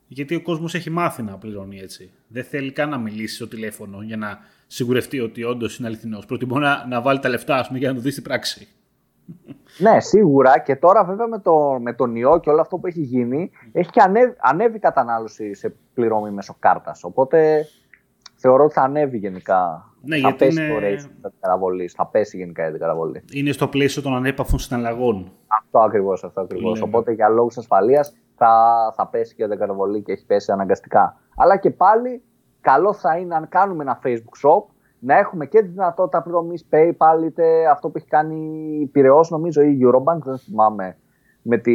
Γιατί 0.08 0.34
ο 0.34 0.42
κόσμος 0.42 0.74
έχει 0.74 0.90
μάθει 0.90 1.22
να 1.22 1.36
πληρώνει 1.36 1.78
έτσι. 1.78 2.10
Δεν 2.28 2.44
θέλει 2.44 2.72
καν 2.72 2.88
να 2.88 2.98
μιλήσει 2.98 3.34
στο 3.34 3.48
τηλέφωνο 3.48 4.02
για 4.02 4.16
να 4.16 4.38
σιγουρευτεί 4.66 5.20
ότι 5.20 5.44
όντως 5.44 5.78
είναι 5.78 5.88
αληθινός. 5.88 6.26
Προτιμώ 6.26 6.58
να, 6.58 6.86
να 6.86 7.00
βάλει 7.00 7.18
τα 7.18 7.28
λεφτά, 7.28 7.56
ας 7.56 7.66
πούμε, 7.66 7.78
για 7.78 7.88
να 7.88 7.94
το 7.94 8.00
δει 8.00 8.10
στην 8.10 8.22
πράξη. 8.22 8.68
Ναι, 9.78 10.00
σίγουρα. 10.00 10.58
Και 10.58 10.76
τώρα, 10.76 11.04
βέβαια, 11.04 11.26
με, 11.26 11.38
το, 11.38 11.78
με 11.80 11.92
τον 11.92 12.16
ιό 12.16 12.40
και 12.40 12.50
όλο 12.50 12.60
αυτό 12.60 12.76
που 12.78 12.86
έχει 12.86 13.00
γίνει, 13.00 13.50
έχει 13.72 13.90
και 13.90 14.00
ανέβει, 14.00 14.34
ανέβει 14.38 14.76
η 14.76 14.80
κατανάλωση 14.80 15.54
σε 15.54 15.74
πληρώμη 15.94 16.30
μέσω 16.30 16.56
κάρτας. 16.58 17.04
Οπότε 17.04 17.66
θεωρώ 18.34 18.64
ότι 18.64 18.72
θα 18.72 18.82
ανέβει 18.82 19.18
γενικά. 19.18 19.90
Ναι, 20.06 20.18
θα 20.18 20.34
πέσει 20.34 20.62
είναι... 20.62 20.74
το 20.74 20.86
rate 20.86 21.30
καταβολή. 21.40 21.88
Θα 21.88 22.06
πέσει 22.06 22.36
γενικά 22.36 22.68
η 22.68 22.78
καταβολή. 22.78 23.24
Είναι 23.32 23.52
στο 23.52 23.68
πλαίσιο 23.68 24.02
των 24.02 24.14
ανέπαφων 24.14 24.58
συναλλαγών. 24.58 25.32
Αυτό 25.60 25.78
ακριβώς. 25.78 26.24
Αυτό 26.24 26.40
ακριβώς. 26.40 26.80
Οπότε 26.80 27.12
για 27.12 27.28
λόγους 27.28 27.56
ασφαλείας 27.56 28.16
θα, 28.36 28.52
θα 28.96 29.06
πέσει 29.06 29.34
και 29.34 29.42
η 29.42 29.56
καταβολή 29.56 30.02
και 30.02 30.12
έχει 30.12 30.26
πέσει 30.26 30.52
αναγκαστικά. 30.52 31.20
Αλλά 31.36 31.56
και 31.56 31.70
πάλι 31.70 32.22
καλό 32.60 32.92
θα 32.92 33.18
είναι 33.18 33.34
αν 33.34 33.48
κάνουμε 33.48 33.82
ένα 33.82 34.00
Facebook 34.04 34.48
shop 34.48 34.64
να 34.98 35.18
έχουμε 35.18 35.46
και 35.46 35.60
τη 35.60 35.68
δυνατότητα 35.68 36.22
πληρωμής 36.22 36.68
PayPal 36.70 37.24
είτε 37.24 37.66
αυτό 37.70 37.88
που 37.88 37.96
έχει 37.96 38.06
κάνει 38.06 38.36
η 38.80 38.86
Πυραιός 38.86 39.30
νομίζω 39.30 39.62
ή 39.62 39.78
η 39.80 39.86
Eurobank, 39.86 40.18
δεν 40.18 40.38
θυμάμαι 40.38 40.96
με, 41.46 41.58
τη, 41.58 41.72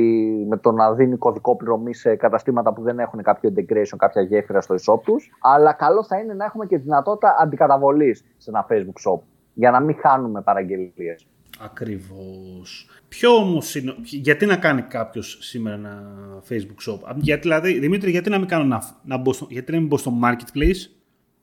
με 0.48 0.58
το 0.58 0.72
να 0.72 0.94
δίνει 0.94 1.18
κωδικό 1.18 1.56
πληρωμή 1.56 1.94
σε 1.94 2.16
καταστήματα 2.16 2.74
που 2.74 2.82
δεν 2.82 3.00
έχουν 3.00 3.22
κάποιο 3.22 3.54
integration, 3.56 3.96
κάποια 3.98 4.22
γέφυρα 4.22 4.62
στο 4.62 4.76
e-shop 4.76 5.02
τους. 5.04 5.32
Αλλά 5.42 5.74
καλό 5.74 6.04
θα 6.04 6.18
είναι 6.18 6.34
να 6.34 6.46
έχουμε 6.46 6.66
και 6.66 6.78
δυνατότητα 6.78 7.36
αντικαταβολής 7.40 8.24
σε 8.38 8.50
ένα 8.50 8.66
Facebook 8.70 9.12
shop 9.12 9.20
για 9.54 9.72
να 9.72 9.80
μην 9.80 9.96
χάνουμε 10.00 10.42
παραγγελίες. 10.42 11.28
Ακριβώς. 11.64 12.90
Ποιο 13.08 13.36
όμως 13.36 13.76
είναι. 13.76 13.96
Γιατί 14.02 14.46
να 14.46 14.58
κάνει 14.58 14.82
κάποιος 14.82 15.38
σήμερα 15.42 15.76
ένα 15.76 16.04
Facebook 16.50 16.92
shop; 16.92 17.16
Γιατί, 17.16 17.42
δηλαδή, 17.42 17.80
Δημήτρη, 17.80 18.12
γιατί 18.12 18.30
να 18.30 18.38
μην 18.38 18.48
κάνω 18.48 18.64
να, 18.64 18.82
να 19.04 19.18
μπω 19.18 19.34
στο, 19.34 19.48
γιατί 19.50 19.72
να 19.72 19.78
μην 19.78 19.88
μπω 19.88 19.98
στο 19.98 20.12
marketplace 20.24 20.90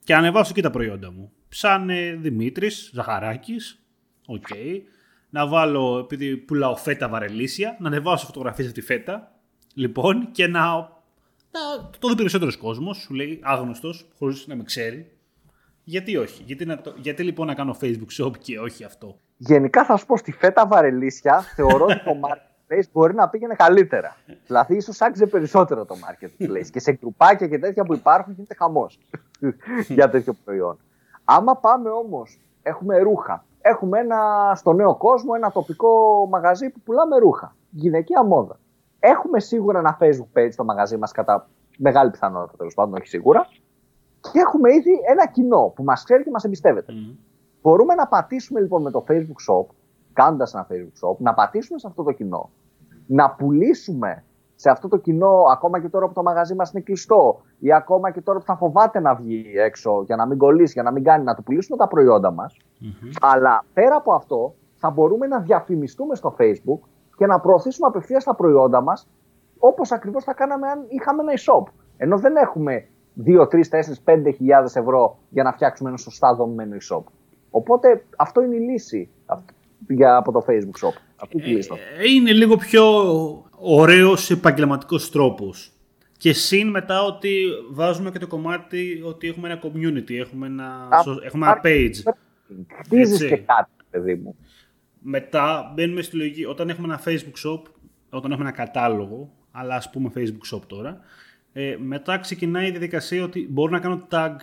και 0.05 0.15
ανεβάσω 0.15 0.53
και 0.53 0.63
τα 0.63 0.71
προϊόντα 0.71 1.13
μου; 1.13 1.33
Ψάνε 1.49 2.19
Δημήτρης, 2.21 2.91
Ζαχαράκης. 2.95 3.83
OK. 4.27 4.47
Okay 4.51 4.83
να 5.31 5.47
βάλω, 5.47 5.99
επειδή 5.99 6.37
πουλάω 6.37 6.77
φέτα 6.77 7.09
βαρελίσια, 7.09 7.77
να 7.79 7.87
ανεβάσω 7.87 8.27
φωτογραφίες 8.27 8.67
από 8.67 8.77
τη 8.77 8.83
φέτα, 8.83 9.33
λοιπόν, 9.75 10.31
και 10.31 10.47
να, 10.47 10.61
να 11.51 11.91
το 11.99 12.09
δει 12.09 12.15
περισσότερος 12.15 12.57
κόσμος, 12.57 12.97
σου 12.97 13.15
λέει 13.15 13.41
άγνωστος, 13.43 14.09
χωρίς 14.19 14.47
να 14.47 14.57
με 14.57 14.63
ξέρει. 14.63 15.13
Γιατί 15.85 16.17
όχι, 16.17 16.43
γιατί, 16.43 16.65
να 16.65 16.81
το, 16.81 16.95
γιατί 16.97 17.23
λοιπόν 17.23 17.47
να 17.47 17.55
κάνω 17.55 17.77
Facebook 17.81 18.25
shop 18.25 18.39
και 18.39 18.59
όχι 18.59 18.85
αυτό; 18.85 19.19
Γενικά 19.37 19.85
θα 19.85 19.97
σου 19.97 20.07
πω 20.07 20.17
στη 20.17 20.33
φέτα 20.33 20.67
βαρελίσια, 20.67 21.41
θεωρώ 21.41 21.85
ότι 21.85 22.03
το 22.05 22.11
marketplace 22.25 22.89
μπορεί 22.93 23.15
να 23.15 23.29
πήγαινε 23.29 23.55
καλύτερα. 23.55 24.17
δηλαδή, 24.47 24.77
ίσως 24.77 25.01
άξιζε 25.01 25.27
περισσότερο 25.27 25.85
το 25.85 25.95
marketplace. 25.95 26.67
και 26.71 26.81
σε 26.81 26.93
γκρουπάκια 26.93 27.49
και 27.49 27.59
τέτοια 27.59 27.85
που 27.85 27.95
υπάρχουν 27.95 28.33
γίνεται 28.33 28.55
χαμός 28.55 28.99
για 29.97 30.11
τέτοιο 30.11 30.33
προϊόν. 30.45 30.79
Άμα 31.25 31.57
πάμε 31.57 31.91
όμως, 31.91 32.39
έχουμε 32.63 32.99
ρούχα, 32.99 33.45
έχουμε 33.69 33.99
ένα, 33.99 34.53
στο 34.55 34.73
νέο 34.73 34.97
κόσμο 34.97 35.33
ένα 35.37 35.51
τοπικό 35.51 36.27
μαγαζί 36.31 36.71
που 36.71 36.81
πουλάμε 36.81 37.19
ρούχα. 37.19 37.57
Γυναικεία 37.71 38.25
μόδα. 38.25 38.59
Έχουμε 38.99 39.41
σίγουρα 39.41 39.79
ένα 39.79 39.99
Facebook 40.01 40.39
page 40.39 40.49
στο 40.53 40.65
μαγαζί 40.65 40.97
μας 40.97 41.13
κατά 41.13 41.49
μεγάλη 41.79 42.11
πιθανότητα 42.11 42.57
τέλος 42.57 42.75
πάντων, 42.75 42.95
όχι 42.95 43.07
σίγουρα. 43.07 43.47
και 44.21 44.39
έχουμε 44.39 44.75
ήδη 44.75 44.91
ένα 45.11 45.27
κοινό 45.27 45.73
που 45.75 45.85
μας 45.85 46.05
ξέρει 46.05 46.23
και 46.23 46.31
μας 46.31 46.45
εμπιστεύεται. 46.45 46.93
Μπορούμε 47.63 47.95
να 47.95 48.07
πατήσουμε 48.07 48.61
λοιπόν 48.61 48.83
με 48.83 48.91
το 48.91 49.05
Facebook 49.09 49.53
Shop, 49.53 49.67
κάνοντας 50.13 50.55
ένα 50.55 50.67
Facebook 50.71 51.09
Shop, 51.09 51.17
να 51.19 51.35
πατήσουμε 51.35 51.79
σε 51.79 51.87
αυτό 51.87 52.03
το 52.03 52.13
κοινό, 52.13 52.51
να 53.07 53.31
πουλήσουμε 53.31 54.25
σε 54.61 54.71
αυτό 54.71 54.88
το 54.88 54.97
κοινό, 54.97 55.43
ακόμα 55.53 55.81
και 55.81 55.88
τώρα 55.88 56.07
που 56.07 56.12
το 56.12 56.23
μαγαζί 56.23 56.55
μας 56.55 56.73
είναι 56.73 56.83
κλειστό, 56.83 57.41
ή 57.59 57.73
ακόμα 57.73 58.11
και 58.11 58.21
τώρα 58.21 58.38
που 58.38 58.45
θα 58.45 58.57
φοβάται 58.57 59.00
να 59.00 59.15
βγει 59.15 59.53
έξω 59.57 60.03
για 60.07 60.17
να 60.17 60.27
μην 60.27 60.38
κολλήσει, 60.38 60.73
για 60.73 60.83
να 60.83 60.93
μην 60.93 61.05
κάνει, 61.05 61.25
να 61.25 61.35
του 61.35 61.43
πουλήσουμε 61.43 61.77
τα 61.77 61.88
προϊόντα 61.88 62.33
μας. 62.33 62.57
Αλλά 63.21 63.65
πέρα 63.73 63.97
από 63.97 64.12
αυτό, 64.12 64.55
θα 64.75 64.91
μπορούμε 64.91 65.27
να 65.27 65.41
διαφημιστούμε 65.41 66.15
στο 66.15 66.37
Facebook 66.38 66.88
και 67.17 67.27
να 67.27 67.41
προωθήσουμε 67.41 67.87
απευθείας 67.87 68.25
τα 68.25 68.35
προϊόντα 68.35 68.81
μας, 68.83 69.09
όπως 69.59 69.93
ακριβώς 69.93 70.25
θα 70.25 70.35
κάναμε 70.35 70.69
αν 70.69 70.85
είχαμε 70.88 71.23
ένα 71.23 71.33
e-shop. 71.33 71.73
Ενώ 71.97 72.19
δεν 72.19 72.37
έχουμε 72.37 72.88
2, 73.27 73.47
3, 73.49 73.69
4, 73.69 73.99
5 74.05 74.33
χιλιάδες 74.35 74.77
ευρώ 74.77 75.19
για 75.31 75.43
να 75.43 75.53
φτιάξουμε 75.53 75.88
ένα 75.88 75.99
σωστά 75.99 76.35
δομημένο 76.35 76.77
e-shop. 76.77 77.03
Οπότε 77.50 78.05
αυτό 78.17 78.43
είναι 78.43 78.55
η 78.55 78.61
λύση 78.61 79.11
για, 79.88 80.17
από 80.17 80.33
το 80.33 80.45
Facebook 80.49 80.87
Shop. 80.87 80.93
Αυτή 81.23 81.41
τη 81.41 81.49
λίστα. 81.49 81.75
Ε, 81.75 82.11
είναι 82.11 82.33
λίγο 82.33 82.57
πιο 82.57 82.83
ωραίος 83.61 84.31
επαγγελματικός 84.31 85.11
τρόπος. 85.11 85.73
Και 86.17 86.33
συν 86.33 86.69
μετά 86.69 87.03
ότι 87.03 87.45
βάζουμε 87.71 88.11
και 88.11 88.19
το 88.19 88.27
κομμάτι 88.27 89.03
ότι 89.05 89.29
έχουμε 89.29 89.49
ένα 89.49 89.61
community, 89.62 90.12
έχουμε 90.12 90.47
ένα, 90.47 90.88
έχουμε 91.25 91.47
ένα 91.47 91.61
page. 91.65 92.12
Χτίζεις 92.85 93.19
και 93.19 93.37
κάτι, 93.37 93.71
παιδί 93.91 94.15
μου. 94.15 94.37
Μετά 95.00 95.73
μπαίνουμε 95.75 96.03
στη 96.03 96.17
λογική, 96.17 96.45
όταν 96.45 96.69
έχουμε 96.69 96.87
ένα 96.87 97.03
Facebook 97.05 97.49
shop, 97.49 97.62
όταν 98.11 98.31
έχουμε 98.31 98.49
ένα 98.49 98.57
κατάλογο, 98.57 99.33
αλλά 99.50 99.75
ας 99.75 99.91
πούμε 99.91 100.12
Facebook 100.15 100.57
shop 100.57 100.61
τώρα, 100.67 101.00
ε, 101.53 101.77
μετά 101.81 102.19
ξεκινάει 102.19 102.67
η 102.67 102.71
διαδικασία 102.71 103.25
ότι 103.25 103.47
μπορώ 103.50 103.71
να 103.71 103.79
κάνω 103.81 104.07
tag 104.11 104.35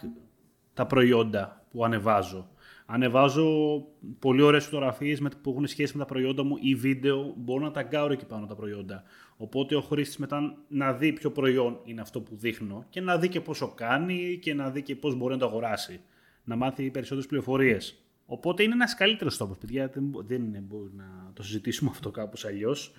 τα 0.73 0.85
προϊόντα 0.85 1.65
που 1.71 1.85
ανεβάζω. 1.85 2.49
Ανεβάζω 2.85 3.77
πολύ 4.19 4.41
ωραίες 4.41 4.65
φωτογραφίες 4.65 5.21
που 5.41 5.49
έχουν 5.49 5.67
σχέση 5.67 5.97
με 5.97 6.03
τα 6.03 6.05
προϊόντα 6.05 6.43
μου 6.43 6.57
ή 6.61 6.75
βίντεο. 6.75 7.33
Μπορώ 7.37 7.63
να 7.63 7.71
ταγκάρω 7.71 8.13
εκεί 8.13 8.25
πάνω 8.25 8.45
τα 8.45 8.55
προϊόντα. 8.55 9.03
Οπότε 9.37 9.75
ο 9.75 9.81
χρήστης 9.81 10.17
μετά 10.17 10.55
να 10.67 10.93
δει 10.93 11.13
ποιο 11.13 11.31
προϊόν 11.31 11.79
είναι 11.83 12.01
αυτό 12.01 12.21
που 12.21 12.35
δείχνω 12.35 12.85
και 12.89 13.01
να 13.01 13.17
δει 13.17 13.29
και 13.29 13.41
πόσο 13.41 13.67
κάνει 13.75 14.39
και 14.41 14.53
να 14.53 14.69
δει 14.69 14.81
και 14.81 14.95
πώς 14.95 15.15
μπορεί 15.15 15.33
να 15.33 15.39
το 15.39 15.45
αγοράσει. 15.45 15.99
Να 16.43 16.55
μάθει 16.55 16.91
περισσότερες 16.91 17.27
πληροφορίες. 17.27 17.99
Οπότε 18.25 18.63
είναι 18.63 18.73
ένας 18.73 18.95
καλύτερος 18.95 19.37
τρόπο, 19.37 19.55
παιδιά. 19.59 19.87
Δεν, 19.87 20.11
δεν 20.27 20.43
είναι, 20.43 20.63
μπορεί 20.67 20.91
να 20.95 21.31
το 21.33 21.43
συζητήσουμε 21.43 21.89
αυτό 21.93 22.11
κάπως 22.11 22.45
αλλιώς. 22.45 22.93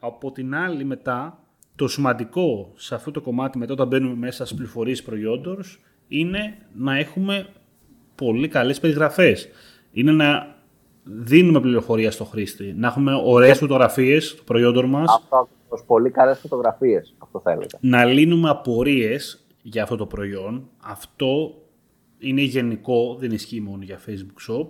Από 0.00 0.32
την 0.32 0.54
άλλη, 0.54 0.84
μετά, 0.84 1.44
το 1.76 1.88
σημαντικό 1.88 2.72
σε 2.76 2.94
αυτό 2.94 3.10
το 3.10 3.20
κομμάτι, 3.20 3.58
μετά 3.58 3.72
όταν 3.72 3.88
μπαίνουμε 3.88 4.14
μέσα 4.14 4.44
στις 4.44 4.56
πληροφορίες 4.56 5.02
προϊόντος, 5.02 5.80
είναι 6.08 6.58
να 6.74 6.96
έχουμε 6.96 7.48
πολύ 8.24 8.48
καλές 8.48 8.80
περιγραφές. 8.80 9.48
Είναι 9.92 10.12
να 10.12 10.56
δίνουμε 11.02 11.60
πληροφορία 11.60 12.10
στο 12.10 12.24
χρήστη, 12.24 12.74
να 12.76 12.86
έχουμε 12.86 13.20
ωραίες 13.24 13.58
φωτογραφίες 13.58 14.34
του 14.34 14.44
προϊόντων 14.44 14.84
μας. 14.84 15.08
Αυτό 15.08 15.48
πολύ 15.86 16.10
καλές 16.10 16.38
φωτογραφίες, 16.38 17.14
αυτό 17.18 17.40
θα 17.40 17.50
έλεγα. 17.50 17.78
Να 17.80 18.04
λύνουμε 18.04 18.48
απορίες 18.50 19.46
για 19.62 19.82
αυτό 19.82 19.96
το 19.96 20.06
προϊόν. 20.06 20.68
Αυτό 20.78 21.54
είναι 22.18 22.42
γενικό, 22.42 23.16
δεν 23.18 23.30
ισχύει 23.30 23.60
μόνο 23.60 23.82
για 23.82 23.98
Facebook 24.06 24.52
Shop. 24.52 24.66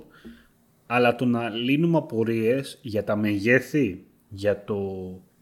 Αλλά 0.86 1.14
το 1.14 1.24
να 1.24 1.48
λύνουμε 1.48 1.98
απορίες 1.98 2.78
για 2.82 3.04
τα 3.04 3.16
μεγέθη, 3.16 4.06
για 4.28 4.64
το, 4.64 4.80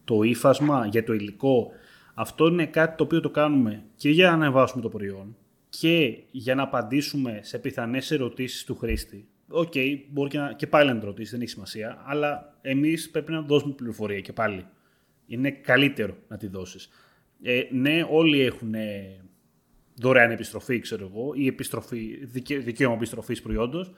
το 0.03 0.21
ύφασμα, 0.21 0.85
για 0.85 1.03
το 1.03 1.13
υλικό, 1.13 1.71
αυτό 2.13 2.47
είναι 2.47 2.65
κάτι 2.65 2.95
το 2.97 3.03
οποίο 3.03 3.19
το 3.19 3.29
κάνουμε 3.29 3.83
και 3.95 4.09
για 4.09 4.27
να 4.27 4.33
ανεβάσουμε 4.33 4.81
το 4.81 4.89
προϊόν, 4.89 5.35
και 5.69 6.17
για 6.31 6.55
να 6.55 6.63
απαντήσουμε 6.63 7.39
σε 7.43 7.59
πιθανές 7.59 8.11
ερωτήσεις 8.11 8.63
του 8.63 8.75
χρήστη. 8.75 9.27
OK, 9.49 9.71
okay, 9.75 9.99
μπορεί 10.09 10.29
και, 10.29 10.37
να, 10.37 10.53
και 10.53 10.67
πάλι 10.67 10.93
να 10.93 11.03
ρωτήσει, 11.03 11.31
δεν 11.31 11.41
έχει 11.41 11.49
σημασία, 11.49 12.03
αλλά 12.05 12.57
εμείς 12.61 13.09
πρέπει 13.09 13.31
να 13.31 13.41
δώσουμε 13.41 13.73
πληροφορία 13.73 14.19
και 14.19 14.33
πάλι. 14.33 14.65
Είναι 15.27 15.51
καλύτερο 15.51 16.15
να 16.27 16.37
τη 16.37 16.47
δώσεις. 16.47 16.89
Ε, 17.41 17.61
ναι, 17.71 18.07
όλοι 18.09 18.41
έχουν 18.41 18.73
δωρεάν 19.95 20.31
επιστροφή, 20.31 20.79
ξέρω 20.79 21.11
εγώ, 21.11 21.31
ή 21.33 21.47
επιστροφή, 21.47 22.25
δικαίωμα 22.57 22.95
επιστροφής 22.95 23.41
προϊόντος, 23.41 23.93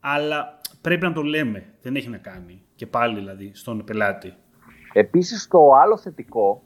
αλλά 0.00 0.60
πρέπει 0.80 1.02
να 1.02 1.12
το 1.12 1.22
λέμε. 1.22 1.74
Δεν 1.82 1.96
έχει 1.96 2.08
να 2.08 2.16
κάνει. 2.16 2.62
Και 2.74 2.86
πάλι 2.86 3.14
δηλαδή 3.14 3.50
στον 3.54 3.84
πελάτη. 3.84 4.34
Επίσης, 4.92 5.48
το 5.48 5.72
άλλο 5.72 5.98
θετικό 5.98 6.62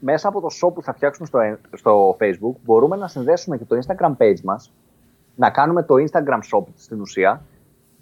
μέσα 0.00 0.28
από 0.28 0.40
το 0.40 0.48
shop 0.60 0.74
που 0.74 0.82
θα 0.82 0.92
φτιάξουμε 0.92 1.26
στο, 1.26 1.38
στο 1.72 2.16
Facebook 2.20 2.60
μπορούμε 2.64 2.96
να 2.96 3.08
συνδέσουμε 3.08 3.56
και 3.56 3.64
το 3.64 3.78
Instagram 3.78 4.16
page 4.18 4.40
μας, 4.44 4.72
να 5.34 5.50
κάνουμε 5.50 5.82
το 5.82 5.94
Instagram 5.94 6.40
shop 6.52 6.64
στην 6.74 7.00
ουσία 7.00 7.42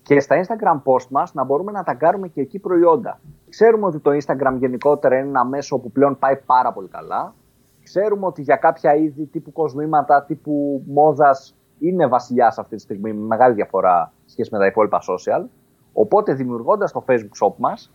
και 0.03 0.21
στα 0.21 0.45
Instagram 0.45 0.83
post 0.85 1.07
μας 1.11 1.35
να 1.35 1.45
μπορούμε 1.45 1.73
να 1.73 1.83
ταγκάρουμε 1.83 2.29
και 2.29 2.41
εκεί 2.41 2.59
προϊόντα. 2.59 3.21
Ξέρουμε 3.49 3.87
ότι 3.87 3.99
το 3.99 4.11
Instagram 4.11 4.57
γενικότερα 4.59 5.19
είναι 5.19 5.29
ένα 5.29 5.45
μέσο 5.45 5.79
που 5.79 5.91
πλέον 5.91 6.19
πάει 6.19 6.37
πάρα 6.37 6.73
πολύ 6.73 6.89
καλά. 6.89 7.35
Ξέρουμε 7.83 8.27
ότι 8.27 8.43
για 8.43 8.57
κάποια 8.57 8.95
είδη 8.95 9.27
τύπου 9.27 9.53
κοσμήματα, 9.53 10.25
τύπου 10.25 10.83
μόδας 10.87 11.57
είναι 11.79 12.07
βασιλιάς 12.07 12.59
αυτή 12.59 12.77
τη 12.77 12.83
στιγμή 12.83 13.13
με 13.13 13.27
μεγάλη 13.27 13.55
διαφορά 13.55 14.13
σχέση 14.27 14.49
με 14.53 14.59
τα 14.59 14.67
υπόλοιπα 14.67 15.01
social. 15.01 15.45
Οπότε 15.93 16.33
δημιουργώντας 16.33 16.93
το 16.93 17.05
Facebook 17.09 17.47
shop 17.47 17.55
μας 17.57 17.93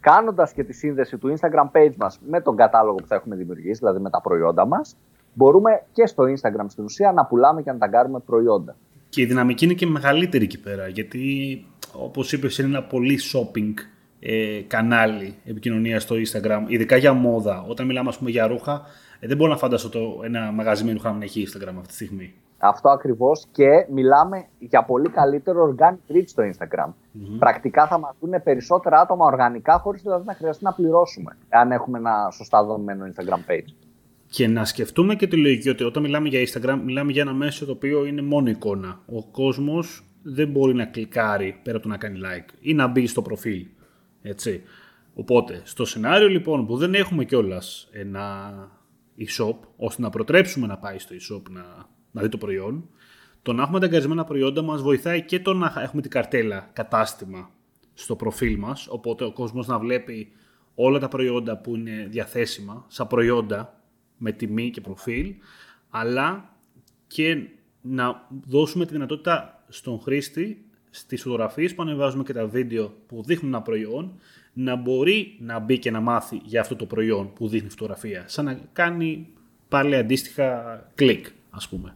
κάνοντας 0.00 0.52
και 0.52 0.64
τη 0.64 0.72
σύνδεση 0.72 1.18
του 1.18 1.34
Instagram 1.36 1.76
page 1.76 1.94
μας 1.96 2.20
με 2.28 2.40
τον 2.40 2.56
κατάλογο 2.56 2.94
που 2.94 3.06
θα 3.06 3.14
έχουμε 3.14 3.36
δημιουργήσει, 3.36 3.78
δηλαδή 3.78 4.00
με 4.00 4.10
τα 4.10 4.20
προϊόντα 4.20 4.66
μας, 4.66 4.96
μπορούμε 5.34 5.82
και 5.92 6.06
στο 6.06 6.24
Instagram 6.24 6.64
στην 6.66 6.84
ουσία 6.84 7.12
να 7.12 7.24
πουλάμε 7.24 7.62
και 7.62 7.72
να 7.72 7.78
ταγκάρουμε 7.78 8.18
προϊόντα. 8.18 8.76
Και 9.08 9.20
η 9.20 9.24
δυναμική 9.24 9.64
είναι 9.64 9.74
και 9.74 9.86
μεγαλύτερη 9.86 10.44
εκεί 10.44 10.60
πέρα, 10.60 10.88
γιατί 10.88 11.64
όπως 11.92 12.32
είπες 12.32 12.58
είναι 12.58 12.68
ένα 12.68 12.82
πολύ 12.82 13.18
shopping 13.32 13.74
ε, 14.20 14.60
κανάλι 14.66 15.34
επικοινωνίας 15.44 16.02
στο 16.02 16.14
Instagram, 16.14 16.64
ειδικά 16.66 16.96
για 16.96 17.12
μόδα. 17.12 17.64
Όταν 17.68 17.86
μιλάμε 17.86 18.08
ας 18.08 18.18
πούμε, 18.18 18.30
για 18.30 18.46
ρούχα, 18.46 18.82
ε, 19.20 19.26
δεν 19.26 19.36
μπορώ 19.36 19.50
να 19.50 19.56
φανταστώ 19.56 19.88
το, 19.88 20.20
ένα 20.24 20.52
μαγαζί 20.52 20.84
με 20.84 20.92
ρούχα 20.92 21.12
να 21.12 21.24
έχει 21.24 21.46
Instagram 21.48 21.74
αυτή 21.76 21.86
τη 21.86 21.94
στιγμή. 21.94 22.34
Αυτό 22.66 22.88
ακριβώς 22.88 23.46
και 23.52 23.86
μιλάμε 23.90 24.46
για 24.58 24.84
πολύ 24.84 25.08
καλύτερο 25.08 25.74
organic 25.74 26.14
reach 26.14 26.26
στο 26.26 26.42
Instagram. 26.42 26.92
Πρακτικά 27.38 27.86
θα 27.86 27.98
μας 27.98 28.16
δουν 28.20 28.42
περισσότερα 28.42 29.00
άτομα 29.00 29.26
οργανικά, 29.26 29.78
χωρίς 29.78 30.02
δηλαδή 30.02 30.26
να 30.26 30.34
χρειαστεί 30.34 30.64
να 30.64 30.72
πληρώσουμε, 30.72 31.36
αν 31.48 31.72
έχουμε 31.72 31.98
ένα 31.98 32.28
σωστά 32.30 32.64
δομημένο 32.64 33.04
Instagram 33.04 33.50
page. 33.50 33.74
Και 34.26 34.48
να 34.48 34.64
σκεφτούμε 34.64 35.14
και 35.14 35.26
τη 35.26 35.36
λογική 35.36 35.68
ότι 35.68 35.84
όταν 35.84 36.02
μιλάμε 36.02 36.28
για 36.28 36.40
Instagram, 36.40 36.80
μιλάμε 36.84 37.12
για 37.12 37.22
ένα 37.22 37.32
μέσο 37.32 37.66
το 37.66 37.72
οποίο 37.72 38.04
είναι 38.04 38.22
μόνο 38.22 38.50
εικόνα. 38.50 39.00
Ο 39.06 39.24
κόσμος 39.24 40.04
δεν 40.22 40.48
μπορεί 40.48 40.74
να 40.74 40.84
κλικάρει 40.84 41.60
πέρα 41.62 41.76
από 41.76 41.86
το 41.86 41.92
να 41.92 41.98
κάνει 41.98 42.18
like 42.22 42.54
ή 42.60 42.74
να 42.74 42.86
μπει 42.86 43.06
στο 43.06 43.22
προφίλ. 43.22 43.66
Έτσι. 44.22 44.62
Οπότε, 45.14 45.60
στο 45.64 45.84
σενάριο 45.84 46.28
λοιπόν 46.28 46.66
που 46.66 46.76
δεν 46.76 46.94
έχουμε 46.94 47.24
κιόλας 47.24 47.88
ένα 47.92 48.52
e-shop, 49.18 49.56
ώστε 49.76 50.02
να 50.02 50.10
προτρέψουμε 50.10 50.66
να 50.66 50.78
πάει 50.78 50.98
στο 50.98 51.14
e-shop 51.14 51.42
να 51.50 51.62
να 52.14 52.22
δει 52.22 52.28
το 52.28 52.38
προϊόν. 52.38 52.88
Το 53.42 53.52
να 53.52 53.62
έχουμε 53.62 53.80
τα 53.80 53.86
εγκαρισμένα 53.86 54.24
προϊόντα 54.24 54.62
μας 54.62 54.82
βοηθάει 54.82 55.22
και 55.22 55.40
το 55.40 55.54
να 55.54 55.72
έχουμε 55.76 56.02
την 56.02 56.10
καρτέλα 56.10 56.70
κατάστημα 56.72 57.50
στο 57.94 58.16
προφίλ 58.16 58.58
μας, 58.58 58.86
οπότε 58.90 59.24
ο 59.24 59.32
κόσμος 59.32 59.66
να 59.66 59.78
βλέπει 59.78 60.32
όλα 60.74 60.98
τα 60.98 61.08
προϊόντα 61.08 61.58
που 61.58 61.76
είναι 61.76 62.06
διαθέσιμα 62.10 62.84
σαν 62.88 63.06
προϊόντα 63.06 63.80
με 64.16 64.32
τιμή 64.32 64.70
και 64.70 64.80
προφίλ, 64.80 65.34
αλλά 65.90 66.56
και 67.06 67.48
να 67.80 68.28
δώσουμε 68.46 68.86
τη 68.86 68.92
δυνατότητα 68.92 69.64
στον 69.68 70.00
χρήστη 70.00 70.64
στις 70.90 71.22
φωτογραφίες 71.22 71.74
που 71.74 71.82
ανεβάζουμε 71.82 72.22
και 72.22 72.32
τα 72.32 72.46
βίντεο 72.46 72.94
που 73.06 73.22
δείχνουν 73.22 73.52
ένα 73.52 73.62
προϊόν 73.62 74.18
να 74.52 74.76
μπορεί 74.76 75.36
να 75.40 75.58
μπει 75.58 75.78
και 75.78 75.90
να 75.90 76.00
μάθει 76.00 76.40
για 76.44 76.60
αυτό 76.60 76.76
το 76.76 76.86
προϊόν 76.86 77.32
που 77.32 77.48
δείχνει 77.48 77.68
φωτογραφία. 77.68 78.24
Σαν 78.26 78.44
να 78.44 78.60
κάνει 78.72 79.28
πάλι 79.68 79.96
αντίστοιχα 79.96 80.78
κλικ 80.94 81.26
ας 81.56 81.68
πούμε. 81.68 81.94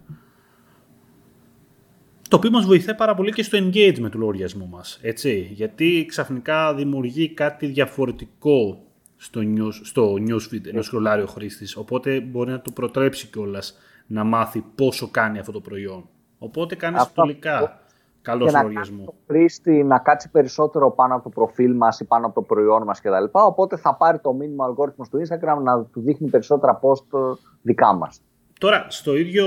Το 2.28 2.36
οποίο 2.36 2.50
μας 2.50 2.64
βοηθάει 2.66 2.94
πάρα 2.94 3.14
πολύ 3.14 3.32
και 3.32 3.42
στο 3.42 3.58
engagement 3.58 4.10
του 4.10 4.18
λογαριασμού 4.18 4.68
μας, 4.68 4.98
έτσι. 5.02 5.50
Γιατί 5.52 6.04
ξαφνικά 6.08 6.74
δημιουργεί 6.74 7.28
κάτι 7.28 7.66
διαφορετικό 7.66 8.82
στο, 9.16 9.40
news, 9.44 9.72
στο 9.82 10.12
newsfeed, 10.12 10.66
ενώ 10.66 10.82
σκρολάρει 10.82 11.22
ο 11.22 11.26
χρήστης, 11.26 11.76
οπότε 11.76 12.20
μπορεί 12.20 12.50
να 12.50 12.60
το 12.60 12.70
προτρέψει 12.70 13.26
κιόλας 13.26 13.78
να 14.06 14.24
μάθει 14.24 14.64
πόσο 14.74 15.08
κάνει 15.10 15.38
αυτό 15.38 15.52
το 15.52 15.60
προϊόν. 15.60 16.08
Οπότε 16.38 16.74
κάνεις 16.74 17.02
συνολικά 17.02 17.80
καλό 18.22 18.44
λογαριασμό. 18.44 19.04
το 19.04 19.14
χρήστη 19.26 19.84
να 19.84 19.98
κάτσει 19.98 20.30
περισσότερο 20.30 20.90
πάνω 20.90 21.14
από 21.14 21.22
το 21.22 21.28
προφίλ 21.28 21.76
μας 21.76 22.00
ή 22.00 22.04
πάνω 22.04 22.26
από 22.26 22.34
το 22.34 22.42
προϊόν 22.42 22.82
μας 22.82 23.00
κτλ. 23.00 23.24
Οπότε 23.30 23.76
θα 23.76 23.94
πάρει 23.94 24.18
το 24.18 24.32
μήνυμα 24.32 24.64
αλγόριθμο 24.64 25.04
του 25.10 25.18
Instagram 25.18 25.62
να 25.62 25.84
του 25.84 26.00
δείχνει 26.00 26.30
περισσότερα 26.30 26.80
post 26.82 27.36
δικά 27.62 27.92
μας. 27.92 28.20
Τώρα, 28.58 28.86
στο 28.88 29.16
ίδιο 29.16 29.46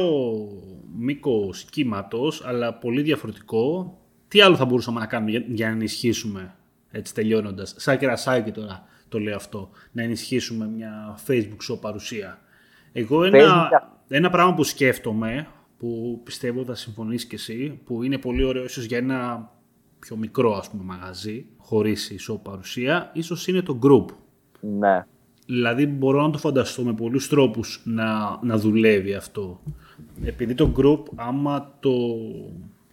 μήκο 0.97 1.49
κύματο, 1.69 2.31
αλλά 2.43 2.73
πολύ 2.73 3.01
διαφορετικό, 3.01 3.97
τι 4.27 4.41
άλλο 4.41 4.55
θα 4.55 4.65
μπορούσαμε 4.65 4.99
να 4.99 5.05
κάνουμε 5.05 5.45
για, 5.47 5.67
να 5.67 5.73
ενισχύσουμε, 5.73 6.55
έτσι 6.91 7.13
τελειώνοντας, 7.13 7.73
σαν 7.77 7.97
κερασάκι 7.97 8.51
τώρα 8.51 8.85
το 9.09 9.19
λέω 9.19 9.35
αυτό, 9.35 9.69
να 9.91 10.03
ενισχύσουμε 10.03 10.67
μια 10.67 11.19
Facebook 11.27 11.71
show 11.71 11.79
παρουσία. 11.81 12.39
Εγώ 12.91 13.23
ένα, 13.23 13.69
ένα 14.07 14.29
πράγμα 14.29 14.53
που 14.53 14.63
σκέφτομαι, 14.63 15.47
που 15.77 16.21
πιστεύω 16.23 16.63
θα 16.65 16.75
συμφωνείς 16.75 17.25
και 17.25 17.35
εσύ, 17.35 17.79
που 17.85 18.03
είναι 18.03 18.17
πολύ 18.17 18.43
ωραίο 18.43 18.63
ίσως 18.63 18.83
για 18.83 18.97
ένα 18.97 19.51
πιο 19.99 20.15
μικρό 20.15 20.53
ας 20.53 20.69
πούμε 20.69 20.83
μαγαζί, 20.83 21.45
χωρίς 21.57 22.09
ισό 22.09 22.37
παρουσία, 22.37 23.11
ίσως 23.13 23.47
είναι 23.47 23.61
το 23.61 23.79
group. 23.83 24.05
Ναι. 24.59 25.05
Δηλαδή 25.51 25.85
μπορώ 25.85 26.21
να 26.21 26.29
το 26.29 26.37
φανταστώ 26.37 26.83
με 26.83 26.93
πολλούς 26.93 27.27
τρόπους 27.29 27.81
να, 27.83 28.39
να 28.41 28.57
δουλεύει 28.57 29.13
αυτό. 29.13 29.59
Επειδή 30.23 30.53
το 30.53 30.73
group 30.77 31.03
άμα 31.15 31.77
το 31.79 31.91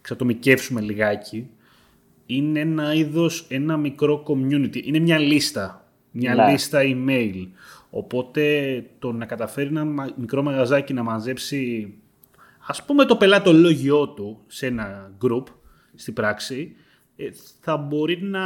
ξατομικεύσουμε 0.01 0.81
λιγάκι, 0.81 1.49
είναι 2.25 2.59
ένα 2.59 2.93
είδος, 2.93 3.45
ένα 3.49 3.77
μικρό 3.77 4.23
community. 4.27 4.83
Είναι 4.83 4.99
μια 4.99 5.17
λίστα, 5.17 5.85
μια 6.11 6.35
ναι. 6.35 6.51
λίστα 6.51 6.79
email. 6.83 7.47
Οπότε 7.89 8.83
το 8.99 9.11
να 9.11 9.25
καταφέρει 9.25 9.67
ένα 9.67 10.11
μικρό 10.15 10.43
μαγαζάκι 10.43 10.93
να 10.93 11.03
μαζέψει 11.03 11.93
ας 12.67 12.85
πούμε 12.85 13.05
το 13.05 13.15
πελάτολόγιο 13.15 14.07
του 14.07 14.39
σε 14.47 14.67
ένα 14.67 15.11
group 15.21 15.43
στην 15.95 16.13
πράξη 16.13 16.75
ε, 17.15 17.29
θα 17.59 17.77
μπορεί 17.77 18.21
να 18.21 18.41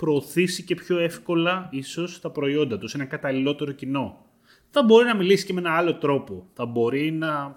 προωθήσει 0.00 0.64
και 0.64 0.74
πιο 0.74 0.98
εύκολα 0.98 1.68
ίσως 1.70 2.20
τα 2.20 2.30
προϊόντα 2.30 2.78
τους 2.78 2.90
σε 2.90 2.96
ένα 2.96 3.06
καταλληλότερο 3.06 3.72
κοινό. 3.72 4.16
Θα 4.70 4.82
μπορεί 4.82 5.06
να 5.06 5.16
μιλήσει 5.16 5.46
και 5.46 5.52
με 5.52 5.60
ένα 5.60 5.76
άλλο 5.76 5.98
τρόπο. 5.98 6.46
Θα 6.52 6.66
μπορεί 6.66 7.10
να 7.10 7.54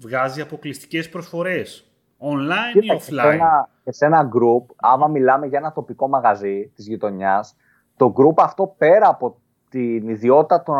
βγάζει 0.00 0.40
αποκλειστικές 0.40 1.08
προσφορές 1.08 1.92
online 2.18 2.82
ή 2.82 2.86
offline. 2.98 3.20
Σε 3.20 3.28
ένα, 3.28 3.68
σε 3.84 4.06
ένα 4.06 4.28
group, 4.32 4.74
άμα 4.76 5.06
μιλάμε 5.06 5.46
για 5.46 5.58
ένα 5.58 5.72
τοπικό 5.72 6.08
μαγαζί 6.08 6.72
της 6.74 6.86
γειτονιάς, 6.86 7.56
το 7.96 8.12
group 8.16 8.42
αυτό 8.42 8.74
πέρα 8.78 9.08
από 9.08 9.40
την 9.70 10.08
ιδιότητα 10.08 10.62
το 10.62 10.72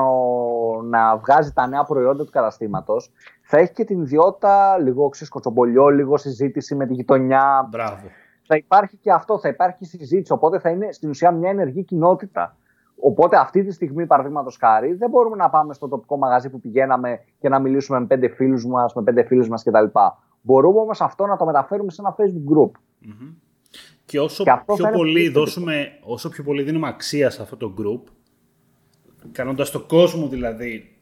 να 0.82 1.16
βγάζει 1.16 1.52
τα 1.52 1.66
νέα 1.66 1.84
προϊόντα 1.84 2.24
του 2.24 2.30
καταστήματος, 2.30 3.10
θα 3.42 3.58
έχει 3.58 3.72
και 3.72 3.84
την 3.84 4.02
ιδιότητα 4.02 4.78
λίγο 4.78 5.08
ξεσκοτσομπολιό, 5.08 5.88
λίγο 5.88 6.16
συζήτηση 6.16 6.74
με 6.74 6.86
τη 6.86 6.94
γειτονιά. 6.94 7.68
Μπράβο. 7.70 8.06
Θα 8.50 8.56
υπάρχει 8.56 8.96
και 8.96 9.12
αυτό, 9.12 9.38
θα 9.38 9.48
υπάρχει 9.48 9.84
συζήτηση. 9.84 10.32
Οπότε 10.32 10.58
θα 10.58 10.70
είναι 10.70 10.92
στην 10.92 11.08
ουσία 11.08 11.30
μια 11.30 11.50
ενεργή 11.50 11.84
κοινότητα. 11.84 12.56
Οπότε 13.00 13.36
αυτή 13.36 13.64
τη 13.64 13.72
στιγμή, 13.72 14.06
παραδείγματος 14.06 14.56
χάρη, 14.60 14.94
δεν 14.94 15.10
μπορούμε 15.10 15.36
να 15.36 15.50
πάμε 15.50 15.74
στο 15.74 15.88
τοπικό 15.88 16.16
μαγαζί 16.16 16.50
που 16.50 16.60
πηγαίναμε 16.60 17.20
και 17.38 17.48
να 17.48 17.58
μιλήσουμε 17.58 18.00
με 18.00 18.06
πέντε 18.06 18.28
φίλους 18.28 18.66
μας, 18.66 18.94
με 18.94 19.02
πέντε 19.02 19.24
φίλου 19.24 19.46
μας 19.46 19.62
κτλ. 19.62 19.84
Μπορούμε 20.40 20.78
όμως 20.78 21.00
αυτό 21.00 21.26
να 21.26 21.36
το 21.36 21.44
μεταφέρουμε 21.44 21.90
σε 21.90 22.00
ένα 22.00 22.16
Facebook 22.18 22.56
group. 22.56 22.70
Mm-hmm. 22.70 23.34
Και 24.04 24.20
όσο 24.20 24.44
πιο 24.74 24.90
πολύ 24.92 25.28
δώσουμε, 25.28 25.88
όσο 26.04 26.28
πιο 26.28 26.44
πολύ 26.44 26.62
δίνουμε 26.62 26.88
αξία 26.88 27.30
σε 27.30 27.42
αυτό 27.42 27.56
το 27.56 27.74
group, 27.78 28.12
κάνοντας 29.32 29.70
το 29.70 29.80
κόσμο 29.80 30.28
δηλαδή 30.28 30.96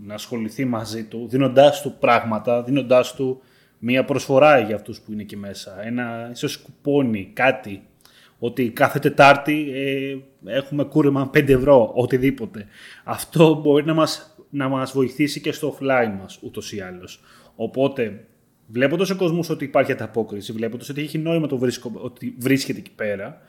να 0.00 0.14
ασχοληθεί 0.14 0.64
μαζί 0.64 1.04
του, 1.04 1.28
δίνοντάς 1.28 1.82
του 1.82 1.96
πράγματα, 1.98 2.62
δίνοντάς 2.62 3.14
του 3.14 3.40
μία 3.78 4.04
προσφορά 4.04 4.58
για 4.58 4.74
αυτούς 4.74 5.00
που 5.00 5.12
είναι 5.12 5.22
εκεί 5.22 5.36
μέσα. 5.36 5.86
Ένα 5.86 6.30
ίσως 6.32 6.56
κουπόνι, 6.56 7.30
κάτι, 7.32 7.82
ότι 8.38 8.70
κάθε 8.70 8.98
Τετάρτη 8.98 9.70
ε, 9.74 10.16
έχουμε 10.44 10.84
κούρεμα 10.84 11.30
5 11.34 11.48
ευρώ, 11.48 11.92
οτιδήποτε. 11.94 12.66
Αυτό 13.04 13.54
μπορεί 13.54 13.84
να 13.84 13.94
μας, 13.94 14.36
να 14.50 14.68
μας 14.68 14.92
βοηθήσει 14.92 15.40
και 15.40 15.52
στο 15.52 15.76
offline 15.78 16.16
μας, 16.20 16.38
ούτως 16.42 16.72
ή 16.72 16.80
άλλως. 16.80 17.20
Οπότε, 17.56 18.24
βλέποντας 18.66 19.10
ο 19.10 19.16
κόσμος 19.16 19.50
ότι 19.50 19.64
υπάρχει 19.64 19.92
ανταπόκριση, 19.92 20.52
βλέποντας 20.52 20.88
ότι 20.88 21.00
έχει 21.00 21.18
νόημα 21.18 21.46
το 21.46 21.58
βρίσκω, 21.58 21.92
ότι 21.94 22.34
βρίσκεται 22.38 22.78
εκεί 22.78 22.92
πέρα, 22.94 23.40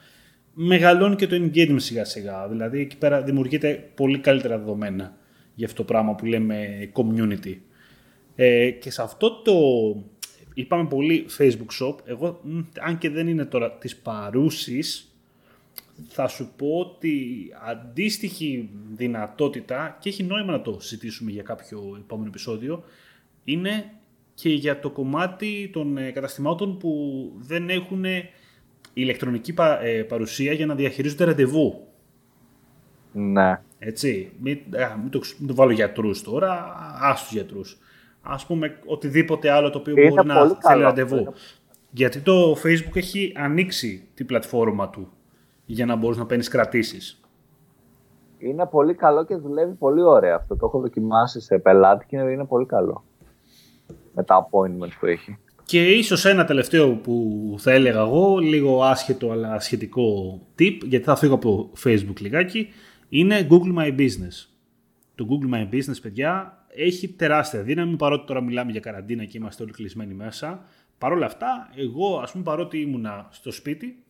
μεγαλώνει 0.54 1.16
και 1.16 1.26
το 1.26 1.36
engagement 1.36 1.76
σιγά 1.76 2.04
σιγά. 2.04 2.48
Δηλαδή, 2.48 2.80
εκεί 2.80 2.96
πέρα 2.96 3.22
δημιουργείται 3.22 3.90
πολύ 3.94 4.18
καλύτερα 4.18 4.58
δεδομένα 4.58 5.16
για 5.54 5.66
αυτό 5.66 5.82
το 5.82 5.92
πράγμα 5.92 6.14
που 6.14 6.26
λέμε 6.26 6.90
community. 6.92 7.56
Ε, 8.34 8.70
και 8.70 8.90
σε 8.90 9.02
αυτό 9.02 9.42
το, 9.42 9.54
είπαμε 10.60 10.88
πολύ 10.88 11.26
Facebook 11.38 11.84
Shop, 11.84 11.94
εγώ 12.04 12.40
αν 12.80 12.98
και 12.98 13.10
δεν 13.10 13.28
είναι 13.28 13.44
τώρα 13.44 13.72
της 13.72 13.96
παρούσης, 13.96 15.14
θα 16.08 16.28
σου 16.28 16.52
πω 16.56 16.78
ότι 16.78 17.46
αντίστοιχη 17.68 18.70
δυνατότητα 18.92 19.96
και 20.00 20.08
έχει 20.08 20.22
νόημα 20.22 20.52
να 20.52 20.62
το 20.62 20.80
συζητήσουμε 20.80 21.30
για 21.30 21.42
κάποιο 21.42 21.96
επόμενο 21.98 22.28
επεισόδιο, 22.28 22.84
είναι 23.44 23.92
και 24.34 24.48
για 24.48 24.80
το 24.80 24.90
κομμάτι 24.90 25.70
των 25.72 25.96
ε, 25.96 26.10
καταστημάτων 26.10 26.78
που 26.78 26.92
δεν 27.36 27.70
έχουν 27.70 28.04
ηλεκτρονική 28.92 29.54
ε, 29.82 30.02
παρουσία 30.02 30.52
για 30.52 30.66
να 30.66 30.74
διαχειρίζονται 30.74 31.24
ραντεβού. 31.24 31.86
Ναι. 33.12 33.60
Έτσι. 33.78 34.32
Μην, 34.40 34.58
μην, 35.00 35.10
το, 35.10 35.20
μην 35.38 35.48
το 35.48 35.54
βάλω 35.54 35.70
γιατρούς 35.70 36.22
τώρα, 36.22 36.74
ας 37.00 37.22
τους 37.22 37.32
γιατρούς. 37.32 37.78
Ας 38.22 38.46
πούμε 38.46 38.78
οτιδήποτε 38.86 39.50
άλλο 39.50 39.70
το 39.70 39.78
οποίο 39.78 39.94
Είναι 39.96 40.10
μπορεί 40.10 40.26
να 40.26 40.56
θέλει 40.60 40.82
ραντεβού. 40.82 41.32
Γιατί 41.90 42.20
το 42.20 42.52
Facebook 42.52 42.96
έχει 42.96 43.32
ανοίξει 43.36 44.08
την 44.14 44.26
πλατφόρμα 44.26 44.90
του 44.90 45.12
για 45.64 45.86
να 45.86 45.96
μπορείς 45.96 46.18
να 46.18 46.26
παίρνεις 46.26 46.48
κρατήσεις. 46.48 47.20
Είναι 48.38 48.66
πολύ 48.66 48.94
καλό 48.94 49.24
και 49.24 49.36
δουλεύει 49.36 49.74
πολύ 49.74 50.02
ωραία 50.02 50.34
αυτό. 50.36 50.56
Το 50.56 50.66
έχω 50.66 50.80
δοκιμάσει 50.80 51.40
σε 51.40 51.58
πελάτη 51.58 52.06
και 52.08 52.16
είναι 52.16 52.44
πολύ 52.44 52.66
καλό. 52.66 53.04
Με 54.14 54.22
τα 54.22 54.48
appointments 54.48 54.92
που 55.00 55.06
έχει. 55.06 55.38
Και 55.64 55.86
ίσως 55.86 56.24
ένα 56.24 56.44
τελευταίο 56.44 56.94
που 56.94 57.54
θα 57.58 57.72
έλεγα 57.72 58.00
εγώ, 58.00 58.38
λίγο 58.38 58.82
άσχετο 58.84 59.30
αλλά 59.30 59.60
σχετικό 59.60 60.40
tip, 60.58 60.78
γιατί 60.84 61.04
θα 61.04 61.16
φύγω 61.16 61.34
από 61.34 61.70
Facebook 61.84 62.20
λιγάκι, 62.20 62.68
είναι 63.08 63.46
Google 63.50 63.78
My 63.78 63.98
Business. 63.98 64.48
Το 65.14 65.26
Google 65.28 65.54
My 65.54 65.74
Business, 65.74 65.96
παιδιά, 66.02 66.59
έχει 66.74 67.08
τεράστια 67.08 67.62
δύναμη, 67.62 67.96
παρότι 67.96 68.26
τώρα 68.26 68.40
μιλάμε 68.40 68.70
για 68.70 68.80
καραντίνα 68.80 69.24
και 69.24 69.38
είμαστε 69.38 69.62
όλοι 69.62 69.72
κλεισμένοι 69.72 70.14
μέσα. 70.14 70.64
Παρ' 70.98 71.12
όλα 71.12 71.26
αυτά, 71.26 71.70
εγώ, 71.76 72.18
ας 72.18 72.32
πούμε, 72.32 72.44
παρότι 72.44 72.80
ήμουνα 72.80 73.28
στο 73.30 73.50
σπίτι, 73.52 74.04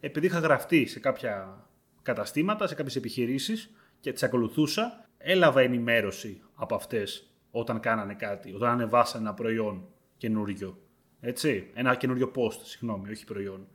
επειδή 0.00 0.26
είχα 0.26 0.38
γραφτεί 0.38 0.86
σε 0.86 1.00
κάποια 1.00 1.66
καταστήματα, 2.02 2.66
σε 2.66 2.74
κάποιες 2.74 2.96
επιχειρήσεις 2.96 3.70
και 4.00 4.12
τις 4.12 4.22
ακολουθούσα, 4.22 5.08
έλαβα 5.18 5.60
ενημέρωση 5.60 6.40
από 6.54 6.74
αυτές 6.74 7.30
όταν 7.50 7.80
κάνανε 7.80 8.14
κάτι, 8.14 8.52
όταν 8.54 8.70
ανεβάσανε 8.70 9.24
ένα 9.24 9.34
προϊόν 9.34 9.84
καινούριο. 10.16 10.78
Έτσι, 11.20 11.70
ένα 11.74 11.94
καινούριο 11.94 12.30
post, 12.34 12.58
συγγνώμη, 12.62 13.10
όχι 13.10 13.24
προϊόν. 13.24 13.66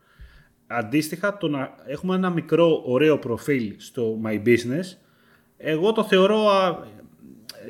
Αντίστοιχα, 0.67 1.37
το 1.37 1.47
να 1.47 1.75
έχουμε 1.85 2.15
ένα 2.15 2.29
μικρό 2.29 2.81
ωραίο 2.85 3.19
προφίλ 3.19 3.75
στο 3.77 4.21
My 4.23 4.43
Business, 4.45 4.97
εγώ 5.57 5.91
το 5.91 6.03
θεωρώ 6.03 6.47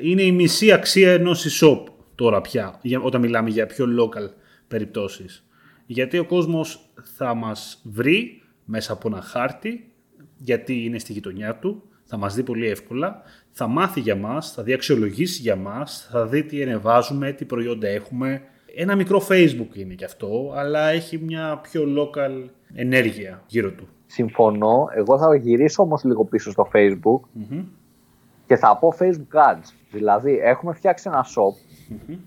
είναι 0.00 0.22
η 0.22 0.32
μισή 0.32 0.72
αξία 0.72 1.12
ενός 1.12 1.60
e-shop 1.60 1.84
τώρα 2.14 2.40
πια, 2.40 2.80
όταν 3.02 3.20
μιλάμε 3.20 3.50
για 3.50 3.66
πιο 3.66 3.86
local 4.00 4.30
περιπτώσεις. 4.68 5.46
Γιατί 5.86 6.18
ο 6.18 6.24
κόσμος 6.24 6.90
θα 7.16 7.34
μας 7.34 7.82
βρει 7.84 8.42
μέσα 8.64 8.92
από 8.92 9.08
ένα 9.08 9.20
χάρτη, 9.20 9.92
γιατί 10.36 10.84
είναι 10.84 10.98
στη 10.98 11.12
γειτονιά 11.12 11.56
του, 11.56 11.82
θα 12.04 12.16
μας 12.16 12.34
δει 12.34 12.42
πολύ 12.42 12.68
εύκολα, 12.68 13.22
θα 13.50 13.66
μάθει 13.66 14.00
για 14.00 14.16
μας, 14.16 14.52
θα 14.52 14.62
δει 14.62 14.72
αξιολογήσει 14.72 15.40
για 15.40 15.56
μας, 15.56 16.08
θα 16.10 16.26
δει 16.26 16.44
τι 16.44 16.60
ενεβάζουμε, 16.60 17.32
τι 17.32 17.44
προϊόντα 17.44 17.88
έχουμε, 17.88 18.42
ένα 18.74 18.96
μικρό 18.96 19.26
facebook 19.28 19.74
είναι 19.74 19.94
και 19.94 20.04
αυτό, 20.04 20.52
αλλά 20.56 20.88
έχει 20.88 21.18
μια 21.18 21.60
πιο 21.62 21.84
local 21.98 22.48
ενέργεια 22.74 23.42
γύρω 23.46 23.72
του. 23.72 23.88
Συμφωνώ. 24.06 24.88
Εγώ 24.94 25.18
θα 25.18 25.36
γυρίσω 25.36 25.82
όμως 25.82 26.04
λίγο 26.04 26.24
πίσω 26.24 26.50
στο 26.50 26.70
facebook 26.74 27.20
και 28.48 28.56
θα 28.56 28.76
πω 28.76 28.92
facebook 28.98 29.52
ads. 29.52 29.72
Δηλαδή 29.90 30.38
έχουμε 30.38 30.72
φτιάξει 30.72 31.08
ένα 31.08 31.24
shop. 31.24 31.54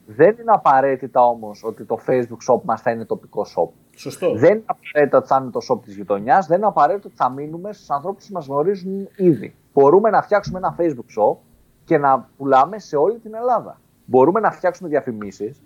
Δεν 0.05 0.29
είναι 0.39 0.51
απαραίτητα 0.51 1.27
όμως 1.27 1.63
ότι 1.63 1.83
το 1.83 1.99
facebook 2.07 2.53
shop 2.53 2.61
μας 2.63 2.81
θα 2.81 2.91
είναι 2.91 3.05
τοπικό 3.05 3.45
shop. 3.55 3.69
Σωστό. 3.95 4.35
Δεν 4.35 4.51
είναι 4.51 4.63
απαραίτητα 4.65 5.17
ότι 5.17 5.27
θα 5.27 5.39
είναι 5.41 5.51
το 5.51 5.59
shop 5.69 5.81
της 5.83 5.95
γειτονιάς. 5.95 6.47
Δεν 6.47 6.57
είναι 6.57 6.67
απαραίτητο 6.67 7.07
ότι 7.07 7.17
θα 7.17 7.29
μείνουμε 7.29 7.73
στους 7.73 7.89
ανθρώπους 7.89 8.25
που 8.25 8.33
μας 8.33 8.47
γνωρίζουν 8.47 9.07
ήδη. 9.15 9.55
Μπορούμε 9.73 10.09
να 10.09 10.21
φτιάξουμε 10.21 10.57
ένα 10.57 10.75
facebook 10.79 11.21
shop 11.21 11.37
και 11.83 11.97
να 11.97 12.29
πουλάμε 12.37 12.79
σε 12.79 12.95
όλη 12.95 13.19
την 13.19 13.35
Ελλάδα. 13.35 13.81
Μπορούμε 14.05 14.39
να 14.39 14.51
φτιάξουμε 14.51 14.89
διαφημίσεις 14.89 15.61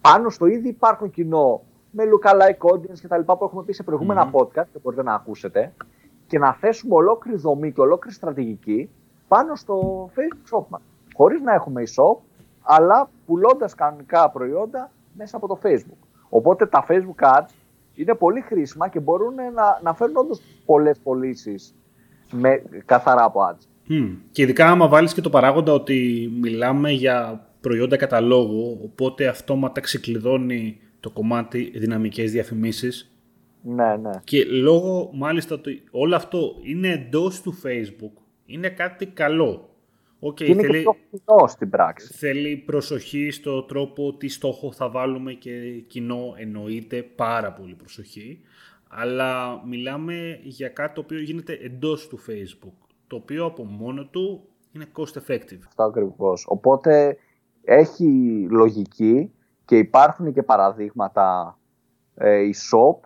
πάνω 0.00 0.30
στο 0.30 0.46
ήδη 0.46 0.68
υπάρχον 0.68 1.10
κοινό 1.10 1.62
με 1.90 2.04
lookalike 2.04 2.72
audience 2.72 2.98
και 3.00 3.08
τα 3.08 3.18
λοιπά 3.18 3.36
που 3.36 3.44
έχουμε 3.44 3.62
πει 3.62 3.72
σε 3.72 3.82
προηγουμενα 3.82 4.30
podcast 4.32 4.66
και 4.72 4.78
μπορείτε 4.82 5.02
να 5.02 5.14
ακούσετε 5.14 5.72
και 6.26 6.38
να 6.38 6.52
θέσουμε 6.54 6.94
ολόκληρη 6.94 7.38
δομή 7.38 7.72
και 7.72 7.80
ολόκληρη 7.80 8.16
στρατηγική 8.16 8.90
πάνω 9.30 9.54
στο 9.54 10.06
Facebook 10.14 10.56
shop 10.56 10.64
μας. 10.68 10.80
Χωρίς 11.14 11.40
να 11.40 11.54
έχουμε 11.54 11.82
e-shop, 11.86 12.16
αλλά 12.62 13.10
πουλώντας 13.26 13.74
κανονικά 13.74 14.30
προϊόντα 14.30 14.90
μέσα 15.16 15.36
από 15.36 15.46
το 15.46 15.58
Facebook. 15.62 16.06
Οπότε 16.28 16.66
τα 16.66 16.86
Facebook 16.88 17.38
ads 17.38 17.48
είναι 17.94 18.14
πολύ 18.14 18.40
χρήσιμα 18.40 18.88
και 18.88 19.00
μπορούν 19.00 19.34
να, 19.34 19.80
να 19.82 19.94
φέρουν 19.94 20.16
όντως 20.16 20.40
πολλές 20.66 20.98
πωλήσεις 20.98 21.74
καθαρά 22.84 23.24
από 23.24 23.40
ads. 23.50 23.66
Και 24.30 24.42
ειδικά 24.42 24.70
άμα 24.70 24.88
βάλεις 24.88 25.14
και 25.14 25.20
το 25.20 25.30
παράγοντα 25.30 25.72
ότι 25.72 26.30
μιλάμε 26.40 26.90
για 26.90 27.46
προϊόντα 27.60 27.96
καταλόγου, 27.96 28.80
οπότε 28.84 29.26
αυτόματα 29.26 29.80
ξεκλειδώνει 29.80 30.80
το 31.00 31.10
κομμάτι 31.10 31.72
δυναμικές 31.74 32.32
διαφημίσεις. 32.32 33.14
Ναι, 33.62 33.96
ναι. 33.96 34.10
Και 34.24 34.44
λόγω 34.44 35.10
μάλιστα 35.12 35.54
ότι 35.54 35.82
όλο 35.90 36.16
αυτό 36.16 36.38
είναι 36.62 36.88
εντός 36.88 37.42
του 37.42 37.54
Facebook, 37.62 38.19
είναι 38.50 38.68
κάτι 38.68 39.06
καλό. 39.06 39.64
Okay, 40.22 40.40
είναι 40.40 40.62
θέλει, 40.62 40.72
και 40.72 40.78
πιο 40.80 40.96
κοινό 41.10 41.46
στην 41.46 41.70
πράξη. 41.70 42.12
Θέλει 42.12 42.56
προσοχή 42.56 43.30
στο 43.30 43.62
τρόπο 43.62 44.16
τι 44.16 44.28
στόχο 44.28 44.72
θα 44.72 44.90
βάλουμε 44.90 45.32
και 45.32 45.80
κοινό 45.86 46.34
εννοείται 46.36 47.02
πάρα 47.02 47.52
πολύ 47.52 47.74
προσοχή. 47.74 48.40
Αλλά 48.88 49.62
μιλάμε 49.66 50.38
για 50.42 50.68
κάτι 50.68 50.94
το 50.94 51.00
οποίο 51.00 51.20
γίνεται 51.20 51.52
εντός 51.52 52.08
του 52.08 52.18
Facebook, 52.18 52.86
το 53.06 53.16
οποίο 53.16 53.44
από 53.44 53.64
μόνο 53.64 54.04
του 54.04 54.48
είναι 54.72 54.86
cost 54.96 55.18
effective. 55.18 55.58
Αυτό 55.66 55.82
ακριβώς. 55.82 56.44
Οπότε 56.48 57.16
έχει 57.64 58.06
λογική 58.50 59.32
και 59.64 59.78
υπάρχουν 59.78 60.32
και 60.32 60.42
παραδείγματα 60.42 61.58
ε, 62.14 62.42
e-shop, 62.44 62.98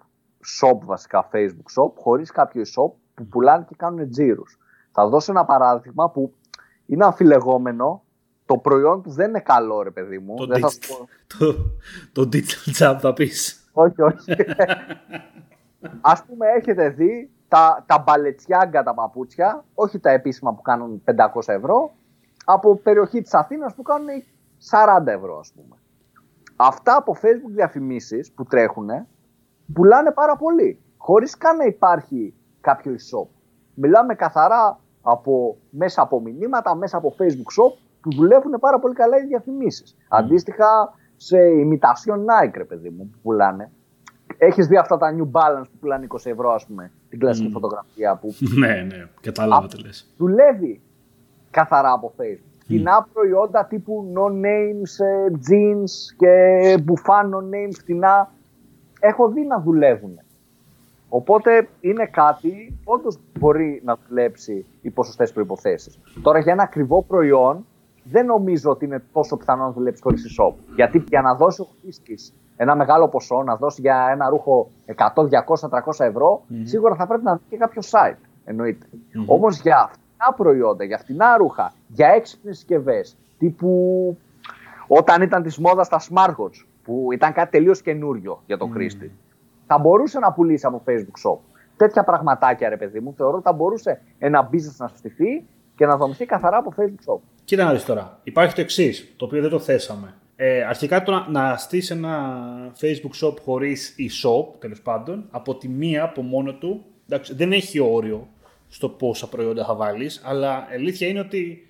shop 0.60 0.78
βασικά 0.84 1.30
Facebook 1.32 1.82
shop, 1.82 1.92
χωρίς 1.94 2.30
κάποιο 2.30 2.62
e-shop 2.62 2.92
που 3.14 3.26
πουλάνε 3.26 3.64
και 3.68 3.74
κάνουν 3.78 4.10
τζίρους. 4.10 4.58
Θα 4.96 5.08
δώσω 5.08 5.32
ένα 5.32 5.44
παράδειγμα 5.44 6.10
που 6.10 6.34
είναι 6.86 7.04
αμφιλεγόμενο, 7.04 8.02
το 8.46 8.58
προϊόν 8.58 9.02
του 9.02 9.10
δεν 9.10 9.28
είναι 9.28 9.40
καλό 9.40 9.82
ρε 9.82 9.90
παιδί 9.90 10.18
μου. 10.18 10.34
Το, 10.36 10.46
δεν 10.46 10.62
digital, 10.64 10.70
θα 10.70 10.96
το, 11.38 11.54
το 12.12 12.28
digital 12.32 12.92
job 12.92 12.96
θα 13.00 13.12
πεις. 13.12 13.70
όχι, 13.72 14.02
όχι. 14.02 14.34
Ας 16.12 16.24
πούμε 16.24 16.46
έχετε 16.46 16.88
δει 16.88 17.30
τα, 17.48 17.84
τα 17.86 17.98
μπαλετσιάγκα 17.98 18.82
τα 18.82 18.94
παπούτσια, 18.94 19.64
όχι 19.74 19.98
τα 19.98 20.10
επίσημα 20.10 20.54
που 20.54 20.62
κάνουν 20.62 21.02
500 21.04 21.14
ευρώ, 21.46 21.94
από 22.44 22.76
περιοχή 22.76 23.22
της 23.22 23.34
Αθήνας 23.34 23.74
που 23.74 23.82
κάνουν 23.82 24.08
40 25.02 25.06
ευρώ 25.06 25.38
ας 25.38 25.52
πούμε. 25.54 25.76
Αυτά 26.56 26.96
από 26.96 27.16
facebook 27.22 27.50
διαφημίσεις 27.50 28.32
που 28.32 28.44
τρέχουν 28.44 28.88
πουλάνε 29.72 30.10
πάρα 30.10 30.36
πολύ, 30.36 30.80
χωρίς 30.96 31.36
καν 31.36 31.56
να 31.56 31.64
υπάρχει 31.64 32.34
κάποιο 32.60 32.92
e-shop. 32.92 33.28
Μιλάμε 33.74 34.14
καθαρά 34.14 34.78
από, 35.04 35.56
μέσα 35.70 36.02
από 36.02 36.20
μηνύματα, 36.20 36.74
μέσα 36.74 36.96
από 36.96 37.14
facebook 37.18 37.62
shop 37.62 37.72
που 38.00 38.10
δουλεύουν 38.14 38.52
πάρα 38.60 38.78
πολύ 38.78 38.94
καλά 38.94 39.16
οι 39.16 39.26
διαφημίσεις. 39.26 39.96
Αντίστοιχα 40.08 40.94
σε 41.16 41.38
imitation 41.38 42.16
Nike 42.16 42.52
ρε 42.56 42.64
παιδί 42.64 42.90
μου 42.90 43.08
που 43.12 43.18
πουλάνε. 43.22 43.70
Έχεις 44.38 44.66
δει 44.66 44.76
αυτά 44.76 44.96
τα 44.96 45.14
New 45.16 45.40
Balance 45.40 45.64
που 45.72 45.78
πουλάνε 45.80 46.06
20 46.08 46.16
ευρώ 46.24 46.50
ας 46.52 46.66
πούμε, 46.66 46.90
την 47.08 47.18
κλασική 47.18 47.50
φωτογραφία 47.50 48.16
που 48.16 48.34
ναι, 48.60 48.68
ναι, 48.68 49.08
κατάλαβα 49.20 49.66
τι 49.66 49.82
λες. 49.82 50.14
δουλεύει 50.16 50.80
καθαρά 51.50 51.92
από 51.92 52.12
Facebook. 52.18 52.52
Φτηνά 52.58 53.08
προϊόντα 53.12 53.66
τύπου 53.66 54.12
no 54.16 54.30
names, 54.30 55.04
ε, 55.06 55.32
jeans 55.48 56.14
και 56.16 56.78
μπουφάν 56.82 57.30
no 57.34 57.54
names 57.54 57.74
φτηνά 57.78 58.32
έχω 59.00 59.28
δει 59.28 59.44
να 59.46 59.60
δουλεύουν. 59.60 60.18
Οπότε 61.16 61.68
είναι 61.80 62.06
κάτι 62.06 62.78
που 62.84 62.92
όντως 62.92 63.18
μπορεί 63.38 63.80
να 63.84 63.96
δουλέψει 64.08 64.66
υπό 64.80 65.04
σωστέ 65.04 65.26
προποθέσει. 65.26 66.00
Τώρα 66.22 66.38
για 66.38 66.52
ένα 66.52 66.62
ακριβό 66.62 67.02
προϊόν 67.02 67.66
δεν 68.04 68.26
νομίζω 68.26 68.70
ότι 68.70 68.84
είναι 68.84 69.02
τόσο 69.12 69.36
πιθανό 69.36 69.64
να 69.64 69.70
δουλέψει 69.70 70.02
χωρίς 70.02 70.38
e-shop. 70.38 70.54
Γιατί 70.74 71.04
για 71.08 71.22
να 71.22 71.34
δώσει 71.34 71.60
ο 71.60 71.66
χρήστης 71.80 72.34
ένα 72.56 72.76
μεγάλο 72.76 73.08
ποσό, 73.08 73.42
να 73.42 73.56
δώσει 73.56 73.80
για 73.80 74.08
ένα 74.10 74.28
ρούχο 74.28 74.70
100, 74.86 74.94
200, 74.94 75.68
300 75.70 76.06
ευρώ, 76.06 76.42
σίγουρα 76.62 76.94
θα 76.94 77.06
πρέπει 77.06 77.24
να 77.24 77.34
δει 77.34 77.42
και 77.48 77.56
κάποιο 77.56 77.82
site. 77.90 78.18
Εννοείται. 78.44 78.86
Όμως 79.26 79.60
για 79.60 79.90
φτηνά 79.92 80.34
προϊόντα, 80.36 80.84
για 80.84 80.98
φτηνά 80.98 81.36
ρούχα, 81.36 81.72
για 81.88 82.08
έξυπνες 82.08 82.56
συσκευές, 82.56 83.16
τύπου 83.38 84.16
όταν 84.86 85.22
ήταν 85.22 85.42
της 85.42 85.58
μόδας 85.58 85.88
τα 85.88 86.00
smartwatch, 86.00 86.64
που 86.84 87.08
ήταν 87.12 87.32
κάτι 87.32 87.50
τελείως 87.50 87.82
καινούριο 87.82 88.42
για 88.46 88.58
τον 88.58 88.70
χρήστη, 88.70 89.12
θα 89.66 89.78
μπορούσε 89.78 90.18
να 90.18 90.32
πουλήσει 90.32 90.66
από 90.66 90.82
Facebook 90.86 91.30
Shop. 91.30 91.38
Τέτοια 91.76 92.04
πραγματάκια, 92.04 92.68
ρε 92.68 92.76
παιδί 92.76 93.00
μου, 93.00 93.14
θεωρώ 93.16 93.34
ότι 93.34 93.44
θα 93.44 93.52
μπορούσε 93.52 94.00
ένα 94.18 94.48
business 94.52 94.76
να 94.76 94.88
στηθεί 94.88 95.46
και 95.76 95.86
να 95.86 95.96
δομηθεί 95.96 96.26
καθαρά 96.26 96.56
από 96.56 96.72
Facebook 96.76 97.12
Shop. 97.12 97.18
Κοίτα 97.44 97.64
να 97.64 97.72
δεις 97.72 97.84
τώρα. 97.84 98.18
Υπάρχει 98.22 98.54
το 98.54 98.60
εξής, 98.60 99.14
το 99.16 99.24
οποίο 99.24 99.40
δεν 99.40 99.50
το 99.50 99.58
θέσαμε. 99.58 100.14
Ε, 100.36 100.64
αρχικά 100.64 101.02
το 101.02 101.12
να, 101.12 101.28
να 101.28 101.56
στήσεις 101.56 101.90
ένα 101.90 102.42
Facebook 102.80 103.26
shop 103.26 103.34
χωρίς 103.44 103.94
e-shop, 103.98 104.58
τέλος 104.58 104.80
πάντων, 104.80 105.24
από 105.30 105.56
τη 105.56 105.68
μία 105.68 106.02
από 106.02 106.22
μόνο 106.22 106.54
του, 106.54 106.84
εντάξει, 107.08 107.34
δεν 107.34 107.52
έχει 107.52 107.80
όριο 107.80 108.28
στο 108.68 108.88
πόσα 108.88 109.28
προϊόντα 109.28 109.64
θα 109.64 109.74
βάλεις, 109.74 110.22
αλλά 110.24 110.66
αλήθεια 110.72 111.08
είναι 111.08 111.20
ότι 111.20 111.68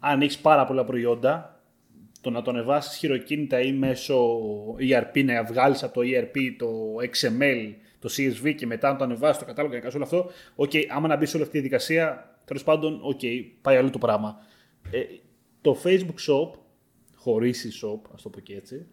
αν 0.00 0.20
έχεις 0.20 0.38
πάρα 0.38 0.66
πολλά 0.66 0.84
προϊόντα, 0.84 1.60
το 2.22 2.30
να 2.30 2.42
το 2.42 2.50
ανεβάσεις 2.50 2.96
χειροκίνητα 2.98 3.60
ή 3.60 3.72
μέσω 3.72 4.38
ERP, 4.78 5.24
να 5.24 5.44
βγάλεις 5.44 5.82
από 5.82 5.94
το 5.94 6.00
ERP 6.04 6.54
το 6.58 6.66
XML, 7.00 7.74
το 7.98 8.08
CSV 8.16 8.54
και 8.54 8.66
μετά 8.66 8.92
να 8.92 8.96
το 8.96 9.04
ανεβάσεις 9.04 9.38
το 9.38 9.44
κατάλογο 9.44 9.74
και 9.74 9.80
να 9.80 9.90
κάνεις 9.90 9.94
όλο 9.94 10.04
αυτό. 10.04 10.30
OK, 10.54 10.70
okay, 10.72 10.82
άμα 10.88 11.08
να 11.08 11.16
μπεις 11.16 11.30
σε 11.30 11.36
όλη 11.36 11.44
αυτή 11.44 11.60
τη 11.60 11.68
διαδικασία, 11.68 12.36
τέλος 12.44 12.64
πάντων, 12.64 13.00
OK, 13.02 13.20
okay, 13.22 13.44
πάει 13.62 13.76
αλλού 13.76 13.90
το 13.90 13.98
πράγμα. 13.98 14.36
Ε, 14.90 14.98
το 15.60 15.76
Facebook 15.84 16.30
Shop, 16.30 16.50
χωρίς 17.14 17.66
e-shop, 17.66 18.00
ας 18.14 18.22
το 18.22 18.28
πω 18.28 18.40
και 18.40 18.54
έτσι, 18.54 18.86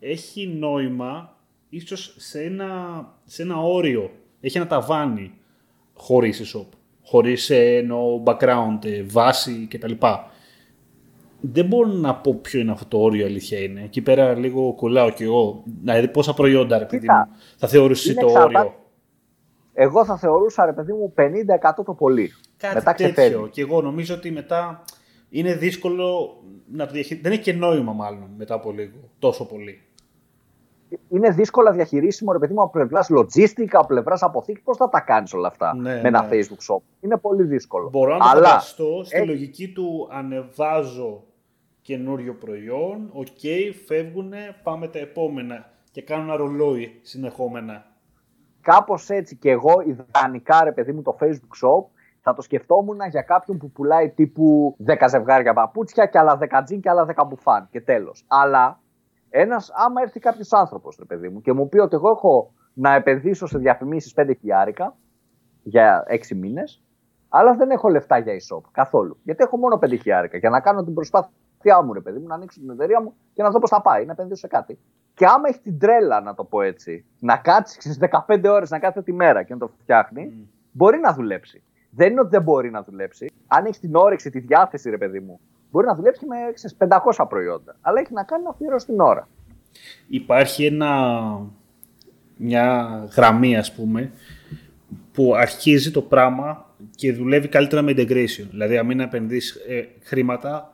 έχει 0.00 0.46
νόημα 0.46 1.36
ίσως 1.68 2.14
σε 2.18 2.42
ένα, 2.42 2.68
σε 3.24 3.42
ένα 3.42 3.62
όριο. 3.62 4.10
Έχει 4.40 4.56
ένα 4.56 4.66
ταβάνι 4.66 5.32
χωρίς 5.94 6.42
e-shop. 6.44 6.66
Χωρίς 7.04 7.50
ε, 7.50 7.86
background, 8.24 8.78
ε, 8.84 9.02
βάση 9.02 9.66
κτλ 9.70 9.92
δεν 11.42 11.66
μπορώ 11.66 11.88
να 11.88 12.14
πω 12.14 12.34
ποιο 12.34 12.60
είναι 12.60 12.70
αυτό 12.70 12.86
το 12.86 12.98
όριο, 12.98 13.26
αλήθεια 13.26 13.58
είναι. 13.58 13.82
Εκεί 13.82 14.02
πέρα 14.02 14.34
λίγο 14.34 14.74
κολλάω 14.74 15.10
κι 15.10 15.22
εγώ. 15.22 15.62
Δηλαδή, 15.80 16.08
πόσα 16.08 16.34
προϊόντα, 16.34 16.78
ρε 16.78 16.84
παιδί 16.84 17.06
μου, 17.08 17.36
θα 17.56 17.68
θεωρήσει 17.68 18.14
το 18.14 18.26
όριο. 18.26 18.74
Εγώ 19.74 20.04
θα 20.04 20.16
θεωρούσα, 20.16 20.64
ρε 20.64 20.72
παιδί 20.72 20.92
μου, 20.92 21.14
50% 21.16 21.84
το 21.84 21.94
πολύ. 21.94 22.30
Κάτι 22.56 22.74
μετά 22.74 22.94
τέτοιο. 22.94 23.48
Και 23.52 23.60
εγώ 23.60 23.82
νομίζω 23.82 24.14
ότι 24.14 24.30
μετά 24.30 24.82
είναι 25.30 25.54
δύσκολο 25.54 26.36
να 26.72 26.86
το 26.86 26.92
διαχειριστεί. 26.92 27.28
Δεν 27.28 27.32
έχει 27.32 27.42
και 27.42 27.52
νόημα, 27.52 27.92
μάλλον, 27.92 28.30
μετά 28.36 28.54
από 28.54 28.72
λίγο. 28.72 29.10
Τόσο 29.18 29.46
πολύ. 29.46 29.82
Είναι 31.08 31.30
δύσκολα 31.30 31.72
διαχειρίσιμο, 31.72 32.32
ρε 32.32 32.38
παιδί 32.38 32.54
μου, 32.54 32.62
από 32.62 32.70
πλευράς 32.70 33.08
logistics, 33.10 33.68
από 33.72 33.86
πλευράς 33.86 34.22
αποθήκη. 34.22 34.60
Πώς 34.60 34.76
θα 34.76 34.88
τα 34.88 35.00
κάνεις 35.00 35.32
όλα 35.32 35.48
αυτά 35.48 35.74
ναι, 35.74 36.00
με 36.00 36.08
ένα 36.08 36.22
ναι. 36.22 36.28
Facebook 36.30 36.74
shop; 36.74 36.80
Είναι 37.00 37.16
πολύ 37.16 37.42
δύσκολο. 37.42 37.88
Μπορώ 37.90 38.12
να 38.12 38.18
το 38.18 38.28
Αλλά... 38.28 38.48
φανταστώ 38.48 39.02
στη 39.04 39.26
λογική 39.26 39.68
του 39.68 40.08
ανεβάζω 40.12 41.22
καινούριο 41.82 42.34
προϊόν, 42.34 43.10
OK, 43.12 43.26
okay, 43.26 43.72
φεύγουν, 43.86 44.32
πάμε 44.62 44.88
τα 44.88 44.98
επόμενα 44.98 45.70
και 45.90 46.02
κάνουν 46.02 46.26
ένα 46.28 46.36
ρολόι 46.36 47.00
συνεχόμενα. 47.02 47.84
Κάπως 48.60 49.10
έτσι 49.10 49.36
και 49.36 49.50
εγώ 49.50 49.72
ιδανικά 49.80 50.64
ρε 50.64 50.72
παιδί 50.72 50.92
μου 50.92 51.02
το 51.02 51.16
Facebook 51.20 51.66
shop 51.66 51.84
θα 52.20 52.34
το 52.34 52.42
σκεφτόμουν 52.42 52.98
για 53.10 53.22
κάποιον 53.22 53.58
που 53.58 53.70
πουλάει 53.70 54.10
τύπου 54.10 54.76
10 54.86 55.06
ζευγάρια 55.08 55.52
παπούτσια 55.52 56.06
και 56.06 56.18
άλλα 56.18 56.38
10 56.40 56.62
τζιν 56.64 56.80
και 56.80 56.90
άλλα 56.90 57.06
10 57.16 57.24
μπουφάν 57.28 57.68
και 57.70 57.80
τέλος. 57.80 58.24
Αλλά 58.28 58.80
ένας, 59.30 59.70
άμα 59.74 60.02
έρθει 60.02 60.20
κάποιος 60.20 60.52
άνθρωπος 60.52 60.96
ρε 60.98 61.04
παιδί 61.04 61.28
μου 61.28 61.40
και 61.40 61.52
μου 61.52 61.68
πει 61.68 61.78
ότι 61.78 61.94
εγώ 61.94 62.10
έχω 62.10 62.52
να 62.72 62.94
επενδύσω 62.94 63.46
σε 63.46 63.58
διαφημίσεις 63.58 64.14
5 64.16 64.30
χιλιάρικα 64.38 64.96
για 65.62 66.04
6 66.08 66.36
μήνες, 66.36 66.82
αλλά 67.28 67.54
δεν 67.54 67.70
έχω 67.70 67.88
λεφτά 67.88 68.18
για 68.18 68.32
e-shop 68.32 68.60
καθόλου. 68.72 69.18
Γιατί 69.22 69.42
έχω 69.42 69.56
μόνο 69.56 69.78
5 69.82 69.88
χιλιάρικα 69.88 70.38
για 70.38 70.50
να 70.50 70.60
κάνω 70.60 70.84
την 70.84 70.94
προσπάθεια 70.94 71.32
προσπάθειά 71.62 71.82
μου, 71.82 71.92
ρε 71.92 72.00
παιδί 72.00 72.18
μου, 72.18 72.26
να 72.26 72.34
ανοίξω 72.34 72.60
την 72.60 72.70
εταιρεία 72.70 73.02
μου 73.02 73.14
και 73.34 73.42
να 73.42 73.50
δω 73.50 73.58
πώς 73.58 73.70
θα 73.70 73.82
πάει, 73.82 74.04
να 74.04 74.12
επενδύσω 74.12 74.40
σε 74.40 74.46
κάτι. 74.46 74.78
Και 75.14 75.26
άμα 75.26 75.48
έχει 75.48 75.58
την 75.58 75.78
τρέλα, 75.78 76.20
να 76.20 76.34
το 76.34 76.44
πω 76.44 76.62
έτσι, 76.62 77.04
να 77.18 77.36
κάτσει 77.36 77.80
στις 77.80 77.98
15 78.28 78.42
ώρες 78.44 78.70
να 78.70 78.78
κάθε 78.78 79.02
τη 79.02 79.12
μέρα 79.12 79.42
και 79.42 79.52
να 79.52 79.58
το 79.58 79.70
φτιάχνει, 79.82 80.32
mm. 80.32 80.46
μπορεί 80.72 80.98
να 80.98 81.12
δουλέψει. 81.14 81.62
Δεν 81.90 82.10
είναι 82.10 82.20
ότι 82.20 82.28
δεν 82.30 82.42
μπορεί 82.42 82.70
να 82.70 82.82
δουλέψει. 82.82 83.30
Αν 83.46 83.64
έχεις 83.64 83.80
την 83.80 83.94
όρεξη, 83.94 84.30
τη 84.30 84.38
διάθεση, 84.38 84.90
ρε 84.90 84.98
παιδί 84.98 85.20
μου, 85.20 85.40
μπορεί 85.70 85.86
να 85.86 85.94
δουλέψει 85.94 86.26
με 86.26 86.36
ξέρεις, 86.52 86.76
500 86.78 87.26
προϊόντα. 87.28 87.76
Αλλά 87.80 88.00
έχει 88.00 88.12
να 88.12 88.22
κάνει 88.22 88.42
να 88.42 88.50
αφιερώσει 88.50 88.86
την 88.86 89.00
ώρα. 89.00 89.28
Υπάρχει 90.08 90.64
ένα, 90.64 90.90
μια 92.36 92.88
γραμμή, 93.16 93.56
ας 93.56 93.72
πούμε, 93.74 94.12
που 95.12 95.34
αρχίζει 95.34 95.90
το 95.90 96.02
πράγμα 96.02 96.66
και 96.94 97.12
δουλεύει 97.12 97.48
καλύτερα 97.48 97.82
με 97.82 97.92
integration. 97.96 98.46
Δηλαδή, 98.50 98.78
αν 98.78 98.86
μην 98.86 99.00
επενδύσεις 99.00 99.54
ε, 99.68 99.88
χρήματα, 100.02 100.71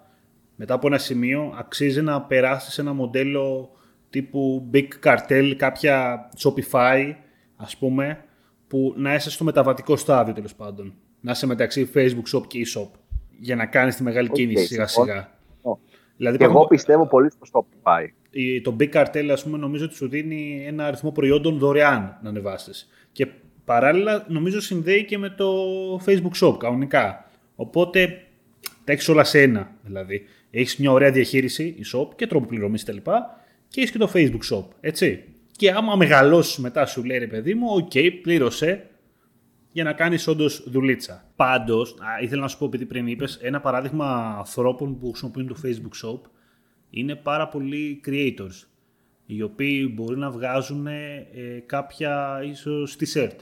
μετά 0.60 0.74
από 0.74 0.86
ένα 0.86 0.98
σημείο 0.98 1.54
αξίζει 1.58 2.02
να 2.02 2.22
περάσεις 2.22 2.72
σε 2.72 2.80
ένα 2.80 2.92
μοντέλο 2.92 3.70
τύπου 4.10 4.70
Big 4.72 4.88
Cartel, 5.04 5.54
κάποια 5.56 6.28
Shopify, 6.38 7.14
ας 7.56 7.76
πούμε, 7.76 8.24
που 8.68 8.94
να 8.96 9.14
είσαι 9.14 9.30
στο 9.30 9.44
μεταβατικό 9.44 9.96
στάδιο 9.96 10.34
τέλος 10.34 10.54
πάντων. 10.54 10.94
Να 11.20 11.30
είσαι 11.30 11.46
μεταξύ 11.46 11.90
Facebook 11.94 12.36
Shop 12.36 12.46
και 12.46 12.66
e-shop 12.66 12.88
για 13.38 13.56
να 13.56 13.66
κάνεις 13.66 13.96
τη 13.96 14.02
μεγάλη 14.02 14.28
okay, 14.30 14.34
κίνηση 14.34 14.66
σιγά 14.66 14.86
σιγά. 14.86 15.30
Δηλαδή, 16.16 16.38
και 16.38 16.44
εγώ 16.44 16.66
πιστεύω 16.66 17.06
πολύ 17.06 17.30
στο 17.30 17.46
Shopify. 17.52 18.04
Το 18.62 18.76
Big 18.80 18.92
Cartel, 18.92 19.28
ας 19.32 19.44
πούμε, 19.44 19.58
νομίζω 19.58 19.84
ότι 19.84 19.94
σου 19.94 20.08
δίνει 20.08 20.64
ένα 20.66 20.86
αριθμό 20.86 21.12
προϊόντων 21.12 21.58
δωρεάν 21.58 22.18
να 22.22 22.28
ανεβάσεις. 22.28 22.88
Και 23.12 23.26
παράλληλα, 23.64 24.24
νομίζω 24.28 24.60
συνδέει 24.60 25.04
και 25.04 25.18
με 25.18 25.30
το 25.30 25.46
Facebook 26.06 26.46
Shop 26.46 26.58
κανονικά. 26.58 27.30
Οπότε 27.54 28.22
τα 28.84 28.92
έχεις 28.92 29.08
όλα 29.08 29.24
σε 29.24 29.42
ένα 29.42 29.70
δηλαδή. 29.82 30.24
Έχεις 30.50 30.76
μια 30.76 30.90
ωραία 30.90 31.10
διαχείριση, 31.10 31.76
e-shop 31.78 32.08
και 32.16 32.26
τρόπο 32.26 32.46
πληρωμής 32.46 32.84
κτλ. 32.84 32.96
Και 33.68 33.80
έχεις 33.80 33.90
και 33.90 33.98
το 33.98 34.10
Facebook 34.14 34.54
shop. 34.54 34.64
Έτσι. 34.80 35.24
Και 35.56 35.70
άμα 35.70 35.96
μεγαλώσεις 35.96 36.58
μετά, 36.58 36.86
σου 36.86 37.04
λέει 37.04 37.18
ρε 37.18 37.26
παιδί 37.26 37.54
μου, 37.54 37.66
OK, 37.76 38.20
πλήρωσε. 38.22 38.90
για 39.72 39.84
να 39.84 39.92
κάνεις 39.92 40.26
όντως 40.26 40.70
δουλίτσα. 40.70 41.24
Πάντως, 41.36 41.96
ήθελα 42.22 42.40
να 42.40 42.48
σου 42.48 42.58
πω, 42.58 42.64
επειδή 42.64 42.86
πριν 42.86 43.06
είπες, 43.06 43.38
ένα 43.42 43.60
παράδειγμα 43.60 44.36
ανθρώπων 44.38 44.98
που 44.98 45.08
χρησιμοποιούν 45.08 45.46
το 45.46 45.56
Facebook 45.64 46.06
Shop 46.06 46.20
είναι 46.90 47.14
πάρα 47.14 47.48
πολλοί 47.48 48.00
creators 48.06 48.66
οι 49.26 49.42
οποίοι 49.42 49.92
μπορεί 49.94 50.18
να 50.18 50.30
βγάζουν 50.30 50.86
ε, 50.86 51.26
κάποια 51.66 52.40
ίσως 52.44 52.96
t-shirt. 53.00 53.36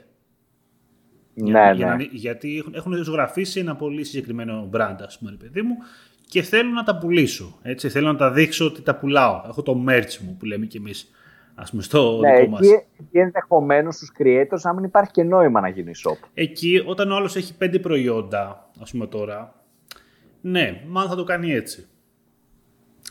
Ναι, 1.34 1.72
ναι. 1.72 1.96
γιατί 2.10 2.58
έχουν, 2.58 2.74
έχουν 2.74 2.94
ζωγραφίσει 2.94 3.60
ένα 3.60 3.76
πολύ 3.76 4.04
συγκεκριμένο 4.04 4.70
brand, 4.72 4.96
ας 5.00 5.18
πούμε, 5.18 5.36
παιδί 5.38 5.62
μου, 5.62 5.76
και 6.36 6.42
θέλω 6.42 6.70
να 6.70 6.82
τα 6.82 6.98
πουλήσω. 6.98 7.58
Έτσι, 7.62 7.88
θέλω 7.88 8.12
να 8.12 8.16
τα 8.16 8.30
δείξω 8.30 8.64
ότι 8.64 8.82
τα 8.82 8.96
πουλάω. 8.96 9.42
Έχω 9.46 9.62
το 9.62 9.84
merch 9.88 10.16
μου 10.20 10.36
που 10.38 10.44
λέμε 10.44 10.66
κι 10.66 10.76
εμείς 10.76 11.10
ας 11.54 11.70
πούμε, 11.70 11.82
στο 11.82 12.18
ναι, 12.20 12.36
δικό 12.36 12.50
μας. 12.50 12.60
Εκεί 12.60 13.18
ενδεχομένως 13.18 13.94
στους 13.94 14.12
creators 14.18 14.60
να 14.62 14.74
μην 14.74 14.84
υπάρχει 14.84 15.10
και 15.10 15.22
νόημα 15.22 15.60
να 15.60 15.68
γίνει 15.68 15.90
shop. 15.94 16.28
Εκεί 16.34 16.82
όταν 16.86 17.10
ο 17.10 17.14
άλλος 17.14 17.36
έχει 17.36 17.56
πέντε 17.56 17.78
προϊόντα, 17.78 18.70
ας 18.80 18.90
πούμε 18.90 19.06
τώρα, 19.06 19.64
ναι, 20.40 20.82
μάλλον 20.86 21.10
θα 21.10 21.16
το 21.16 21.24
κάνει 21.24 21.52
έτσι. 21.52 21.86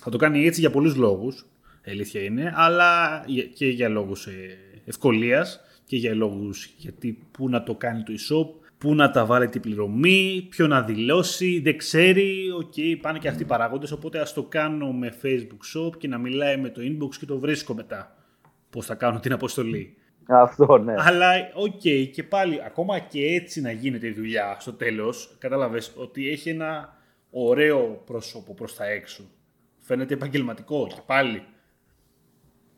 Θα 0.01 0.09
το 0.09 0.17
κάνει 0.17 0.45
έτσι 0.45 0.59
για 0.59 0.69
πολλούς 0.69 0.95
λόγους, 0.95 1.45
αλήθεια 1.87 2.21
είναι, 2.21 2.53
αλλά 2.55 3.21
και 3.53 3.67
για 3.67 3.89
λόγους 3.89 4.27
ε, 4.27 4.57
ευκολίας 4.85 5.61
και 5.85 5.97
για 5.97 6.15
λόγους 6.15 6.73
γιατί 6.77 7.19
πού 7.31 7.49
να 7.49 7.63
το 7.63 7.75
κάνει 7.75 8.03
το 8.03 8.13
e-shop, 8.13 8.64
πού 8.85 8.95
να 8.95 9.11
τα 9.11 9.25
βάλει 9.25 9.49
την 9.49 9.61
πληρωμή, 9.61 10.47
ποιο 10.49 10.67
να 10.67 10.81
δηλώσει, 10.81 11.59
δεν 11.59 11.77
ξέρει, 11.77 12.51
OK, 12.57 12.73
okay, 12.75 12.97
πάνε 13.01 13.19
και 13.19 13.27
αυτοί 13.27 13.41
οι 13.41 13.45
παράγοντες, 13.45 13.91
οπότε 13.91 14.19
ας 14.19 14.33
το 14.33 14.43
κάνω 14.43 14.91
με 14.91 15.13
Facebook 15.23 15.85
Shop 15.85 15.97
και 15.97 16.07
να 16.07 16.17
μιλάει 16.17 16.57
με 16.57 16.69
το 16.69 16.81
inbox 16.81 17.15
και 17.19 17.25
το 17.25 17.39
βρίσκω 17.39 17.73
μετά 17.73 18.15
πώς 18.69 18.85
θα 18.85 18.95
κάνω 18.95 19.19
την 19.19 19.33
αποστολή. 19.33 19.97
Αυτό, 20.27 20.77
ναι. 20.77 20.93
Αλλά, 20.97 21.29
OK, 21.53 21.81
okay, 21.83 22.09
και 22.11 22.23
πάλι, 22.23 22.61
ακόμα 22.65 22.99
και 22.99 23.25
έτσι 23.25 23.61
να 23.61 23.71
γίνεται 23.71 24.07
η 24.07 24.11
δουλειά 24.11 24.57
στο 24.59 24.73
τέλος, 24.73 25.35
κατάλαβες 25.39 25.93
ότι 25.95 26.29
έχει 26.29 26.49
ένα 26.49 26.97
ωραίο 27.29 28.01
πρόσωπο 28.05 28.53
προς 28.53 28.75
τα 28.75 28.85
έξω. 28.85 29.23
Φαίνεται 29.79 30.13
επαγγελματικό 30.13 30.87
και 30.87 31.01
πάλι 31.05 31.43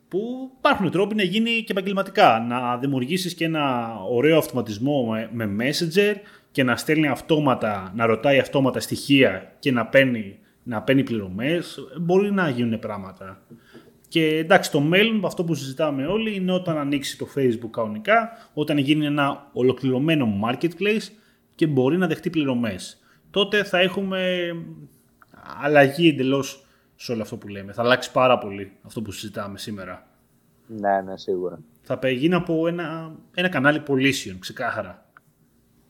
που 0.08 0.52
υπάρχουν 0.58 0.91
τρόποι 0.91 1.15
να 1.15 1.24
γίνει 1.24 1.63
και 1.63 1.72
επαγγελματικά. 1.72 2.46
Να 2.48 2.78
δημιουργήσεις 2.78 3.34
και 3.34 3.46
ένα 3.46 3.96
ωραίο 4.10 4.38
αυτοματισμό 4.38 5.06
με, 5.32 5.56
Messenger 5.60 6.15
και 6.52 6.63
να 6.63 6.76
στέλνει 6.76 7.08
αυτόματα, 7.08 7.91
να 7.96 8.06
ρωτάει 8.06 8.39
αυτόματα 8.39 8.80
στοιχεία 8.80 9.56
και 9.60 9.72
να 9.72 9.86
παίρνει, 9.86 10.39
να 10.63 10.82
παίρνει 10.82 11.04
πληρωμές. 11.04 11.80
Μπορεί 12.02 12.32
να 12.32 12.50
γίνουν 12.50 12.80
πράγματα. 12.80 13.41
Και 14.08 14.38
εντάξει, 14.38 14.72
το 14.72 14.80
μέλλον, 14.80 15.26
αυτό 15.26 15.43
που 15.43 15.54
συζητάμε 15.54 16.06
όλοι, 16.06 16.36
είναι 16.36 16.52
όταν 16.52 16.78
ανοίξει 16.78 17.17
το 17.17 17.28
Facebook 17.36 17.70
κανονικά, 17.72 18.50
όταν 18.54 18.78
γίνει 18.78 19.06
ένα 19.06 19.50
ολοκληρωμένο 19.54 20.39
marketplace 20.46 21.08
και 21.56 21.67
μπορεί 21.67 21.98
να 21.98 22.08
δεχτεί 22.08 22.30
πληρωμές. 22.30 23.02
Τότε 23.32 23.63
θα 23.63 23.80
έχουμε 23.80 24.52
αλλαγή 25.62 26.08
εντελώς 26.08 26.66
σε 26.98 27.12
όλο 27.12 27.22
αυτό 27.22 27.38
που 27.38 27.48
λέμε. 27.48 27.74
Θα 27.74 27.82
αλλάξει 27.82 28.12
πάρα 28.12 28.38
πολύ 28.38 28.72
αυτό 28.82 29.02
που 29.02 29.12
συζητάμε 29.12 29.58
σήμερα. 29.58 30.08
Ναι, 30.68 31.02
ναι, 31.02 31.18
σίγουρα. 31.18 31.60
Θα 31.82 32.10
γίνει 32.10 32.34
από 32.34 32.68
ένα, 32.68 33.16
ένα 33.34 33.50
κανάλι 33.50 33.80
πωλήσεων, 33.80 34.40
ξεκάθαρα. 34.40 35.06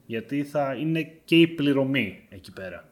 Γιατί 0.05 0.43
θα 0.43 0.73
είναι 0.73 1.01
και 1.25 1.35
η 1.35 1.47
πληρωμή 1.47 2.27
εκεί 2.29 2.53
πέρα. 2.53 2.83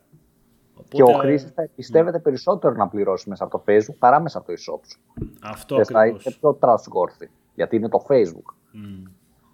Οπότε... 0.73 0.95
Και 0.95 1.03
ο 1.03 1.13
χρήστης 1.13 1.51
θα 1.51 1.69
πιστεύετε 1.75 2.19
περισσότερο 2.19 2.75
να 2.75 2.87
πληρώσει 2.87 3.29
μέσα 3.29 3.43
από 3.43 3.57
το 3.57 3.63
Facebook 3.67 3.97
παρά 3.99 4.19
μέσα 4.19 4.37
από 4.37 4.47
το 4.47 4.53
e-shop 4.53 4.79
σου. 4.87 4.99
Αυτό 5.41 5.75
και 5.75 5.83
θα 5.83 6.05
είναι 6.05 6.17
πιο 6.39 6.57
trustworthy, 6.61 7.27
γιατί 7.55 7.75
είναι 7.75 7.89
το 7.89 8.05
Facebook. 8.09 8.53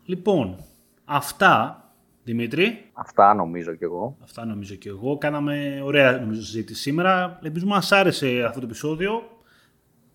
Λοιπόν, 0.06 0.58
αυτά 1.06 1.84
Δημήτρη. 2.24 2.90
Αυτά 2.94 3.34
νομίζω 3.34 3.76
κι 3.76 3.84
εγώ. 3.84 4.18
Αυτά 4.24 4.46
νομίζω 4.46 4.76
κι 4.76 4.88
εγώ. 4.88 5.18
Κάναμε 5.18 5.82
ωραία 5.84 6.20
νομίζω, 6.20 6.42
συζήτηση 6.42 6.82
σήμερα. 6.82 7.40
Ελπίζω 7.44 7.66
μας 7.66 7.92
άρεσε 7.92 8.44
αυτό 8.44 8.60
το 8.60 8.66
επεισόδιο. 8.66 9.22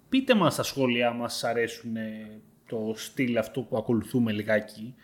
Πείτε 0.09 0.35
μας 0.35 0.53
στα 0.53 0.63
σχόλια 0.63 1.13
μας 1.13 1.33
σας 1.33 1.45
αρέσουν 1.45 1.97
το 2.67 2.93
στυλ 2.97 3.39
αυτό 3.39 3.61
που 3.61 3.77
ακολουθούμε 3.77 4.33
λιγάκι 4.33 4.95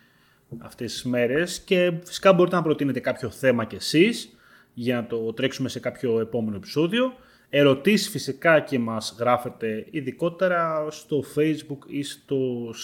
αυτές 0.59 0.93
τις 0.93 1.05
μέρες 1.05 1.61
και 1.61 1.93
φυσικά 2.05 2.33
μπορείτε 2.33 2.57
να 2.57 2.63
προτείνετε 2.63 3.01
κάποιο 3.01 3.31
θέμα 3.31 3.65
κι 3.65 3.75
εσείς 3.75 4.37
για 4.75 4.97
να 4.97 5.07
το 5.07 5.33
τρέξουμε 5.33 5.69
σε 5.69 5.81
κάποιο 5.81 6.21
επόμενο 6.21 6.57
επεισόδιο. 6.57 7.13
Ερωτήσεις 7.55 8.09
φυσικά 8.09 8.61
και 8.61 8.79
μας 8.79 9.17
γράφετε 9.19 9.87
ειδικότερα 9.91 10.87
στο 10.91 11.23
facebook 11.37 11.79
ή 11.87 12.03
στο 12.03 12.37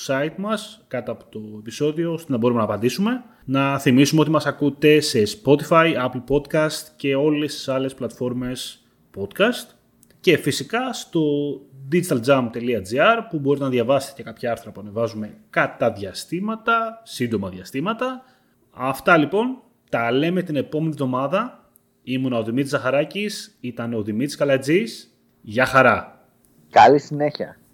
site 0.07 0.35
μας 0.37 0.85
κάτω 0.89 1.13
από 1.13 1.25
το 1.31 1.41
επεισόδιο 1.59 2.13
ώστε 2.13 2.33
να 2.33 2.39
μπορούμε 2.39 2.59
να 2.59 2.65
απαντήσουμε. 2.65 3.25
Να 3.45 3.79
θυμίσουμε 3.79 4.21
ότι 4.21 4.31
μας 4.31 4.47
ακούτε 4.47 5.01
σε 5.01 5.23
Spotify, 5.23 5.95
Apple 5.95 6.23
Podcast 6.29 6.87
και 6.97 7.15
όλες 7.15 7.55
τις 7.55 7.69
άλλες 7.69 7.95
πλατφόρμες 7.95 8.87
podcast 9.17 9.75
και 10.21 10.37
φυσικά 10.37 10.93
στο 10.93 11.23
digitaljump.gr 11.93 13.19
που 13.31 13.39
μπορείτε 13.39 13.65
να 13.65 13.71
διαβάσετε 13.71 14.15
και 14.17 14.23
κάποια 14.23 14.51
άρθρα 14.51 14.71
που 14.71 14.81
ανεβάζουμε 14.81 15.37
κατά 15.51 15.93
διαστήματα, 15.93 17.01
σύντομα 17.05 17.49
διαστήματα. 17.49 18.23
Αυτά 18.71 19.17
λοιπόν, 19.17 19.63
τα 19.91 20.13
λέμε 20.13 20.43
την 20.43 20.57
επόμενη 20.57 20.91
εβδομάδα 20.91 21.58
Ήμουν 22.11 22.33
ο 22.33 22.43
Δημήτρης 22.43 22.71
Ζαχαράκης, 22.71 23.57
ήταν 23.61 23.95
ο 23.95 24.03
Δημήτρης 24.03 24.37
Καλατζής. 24.37 25.19
Γεια 25.41 25.67
χαρά. 25.67 26.27
Καλή 26.71 26.99
συνέχεια. 26.99 27.61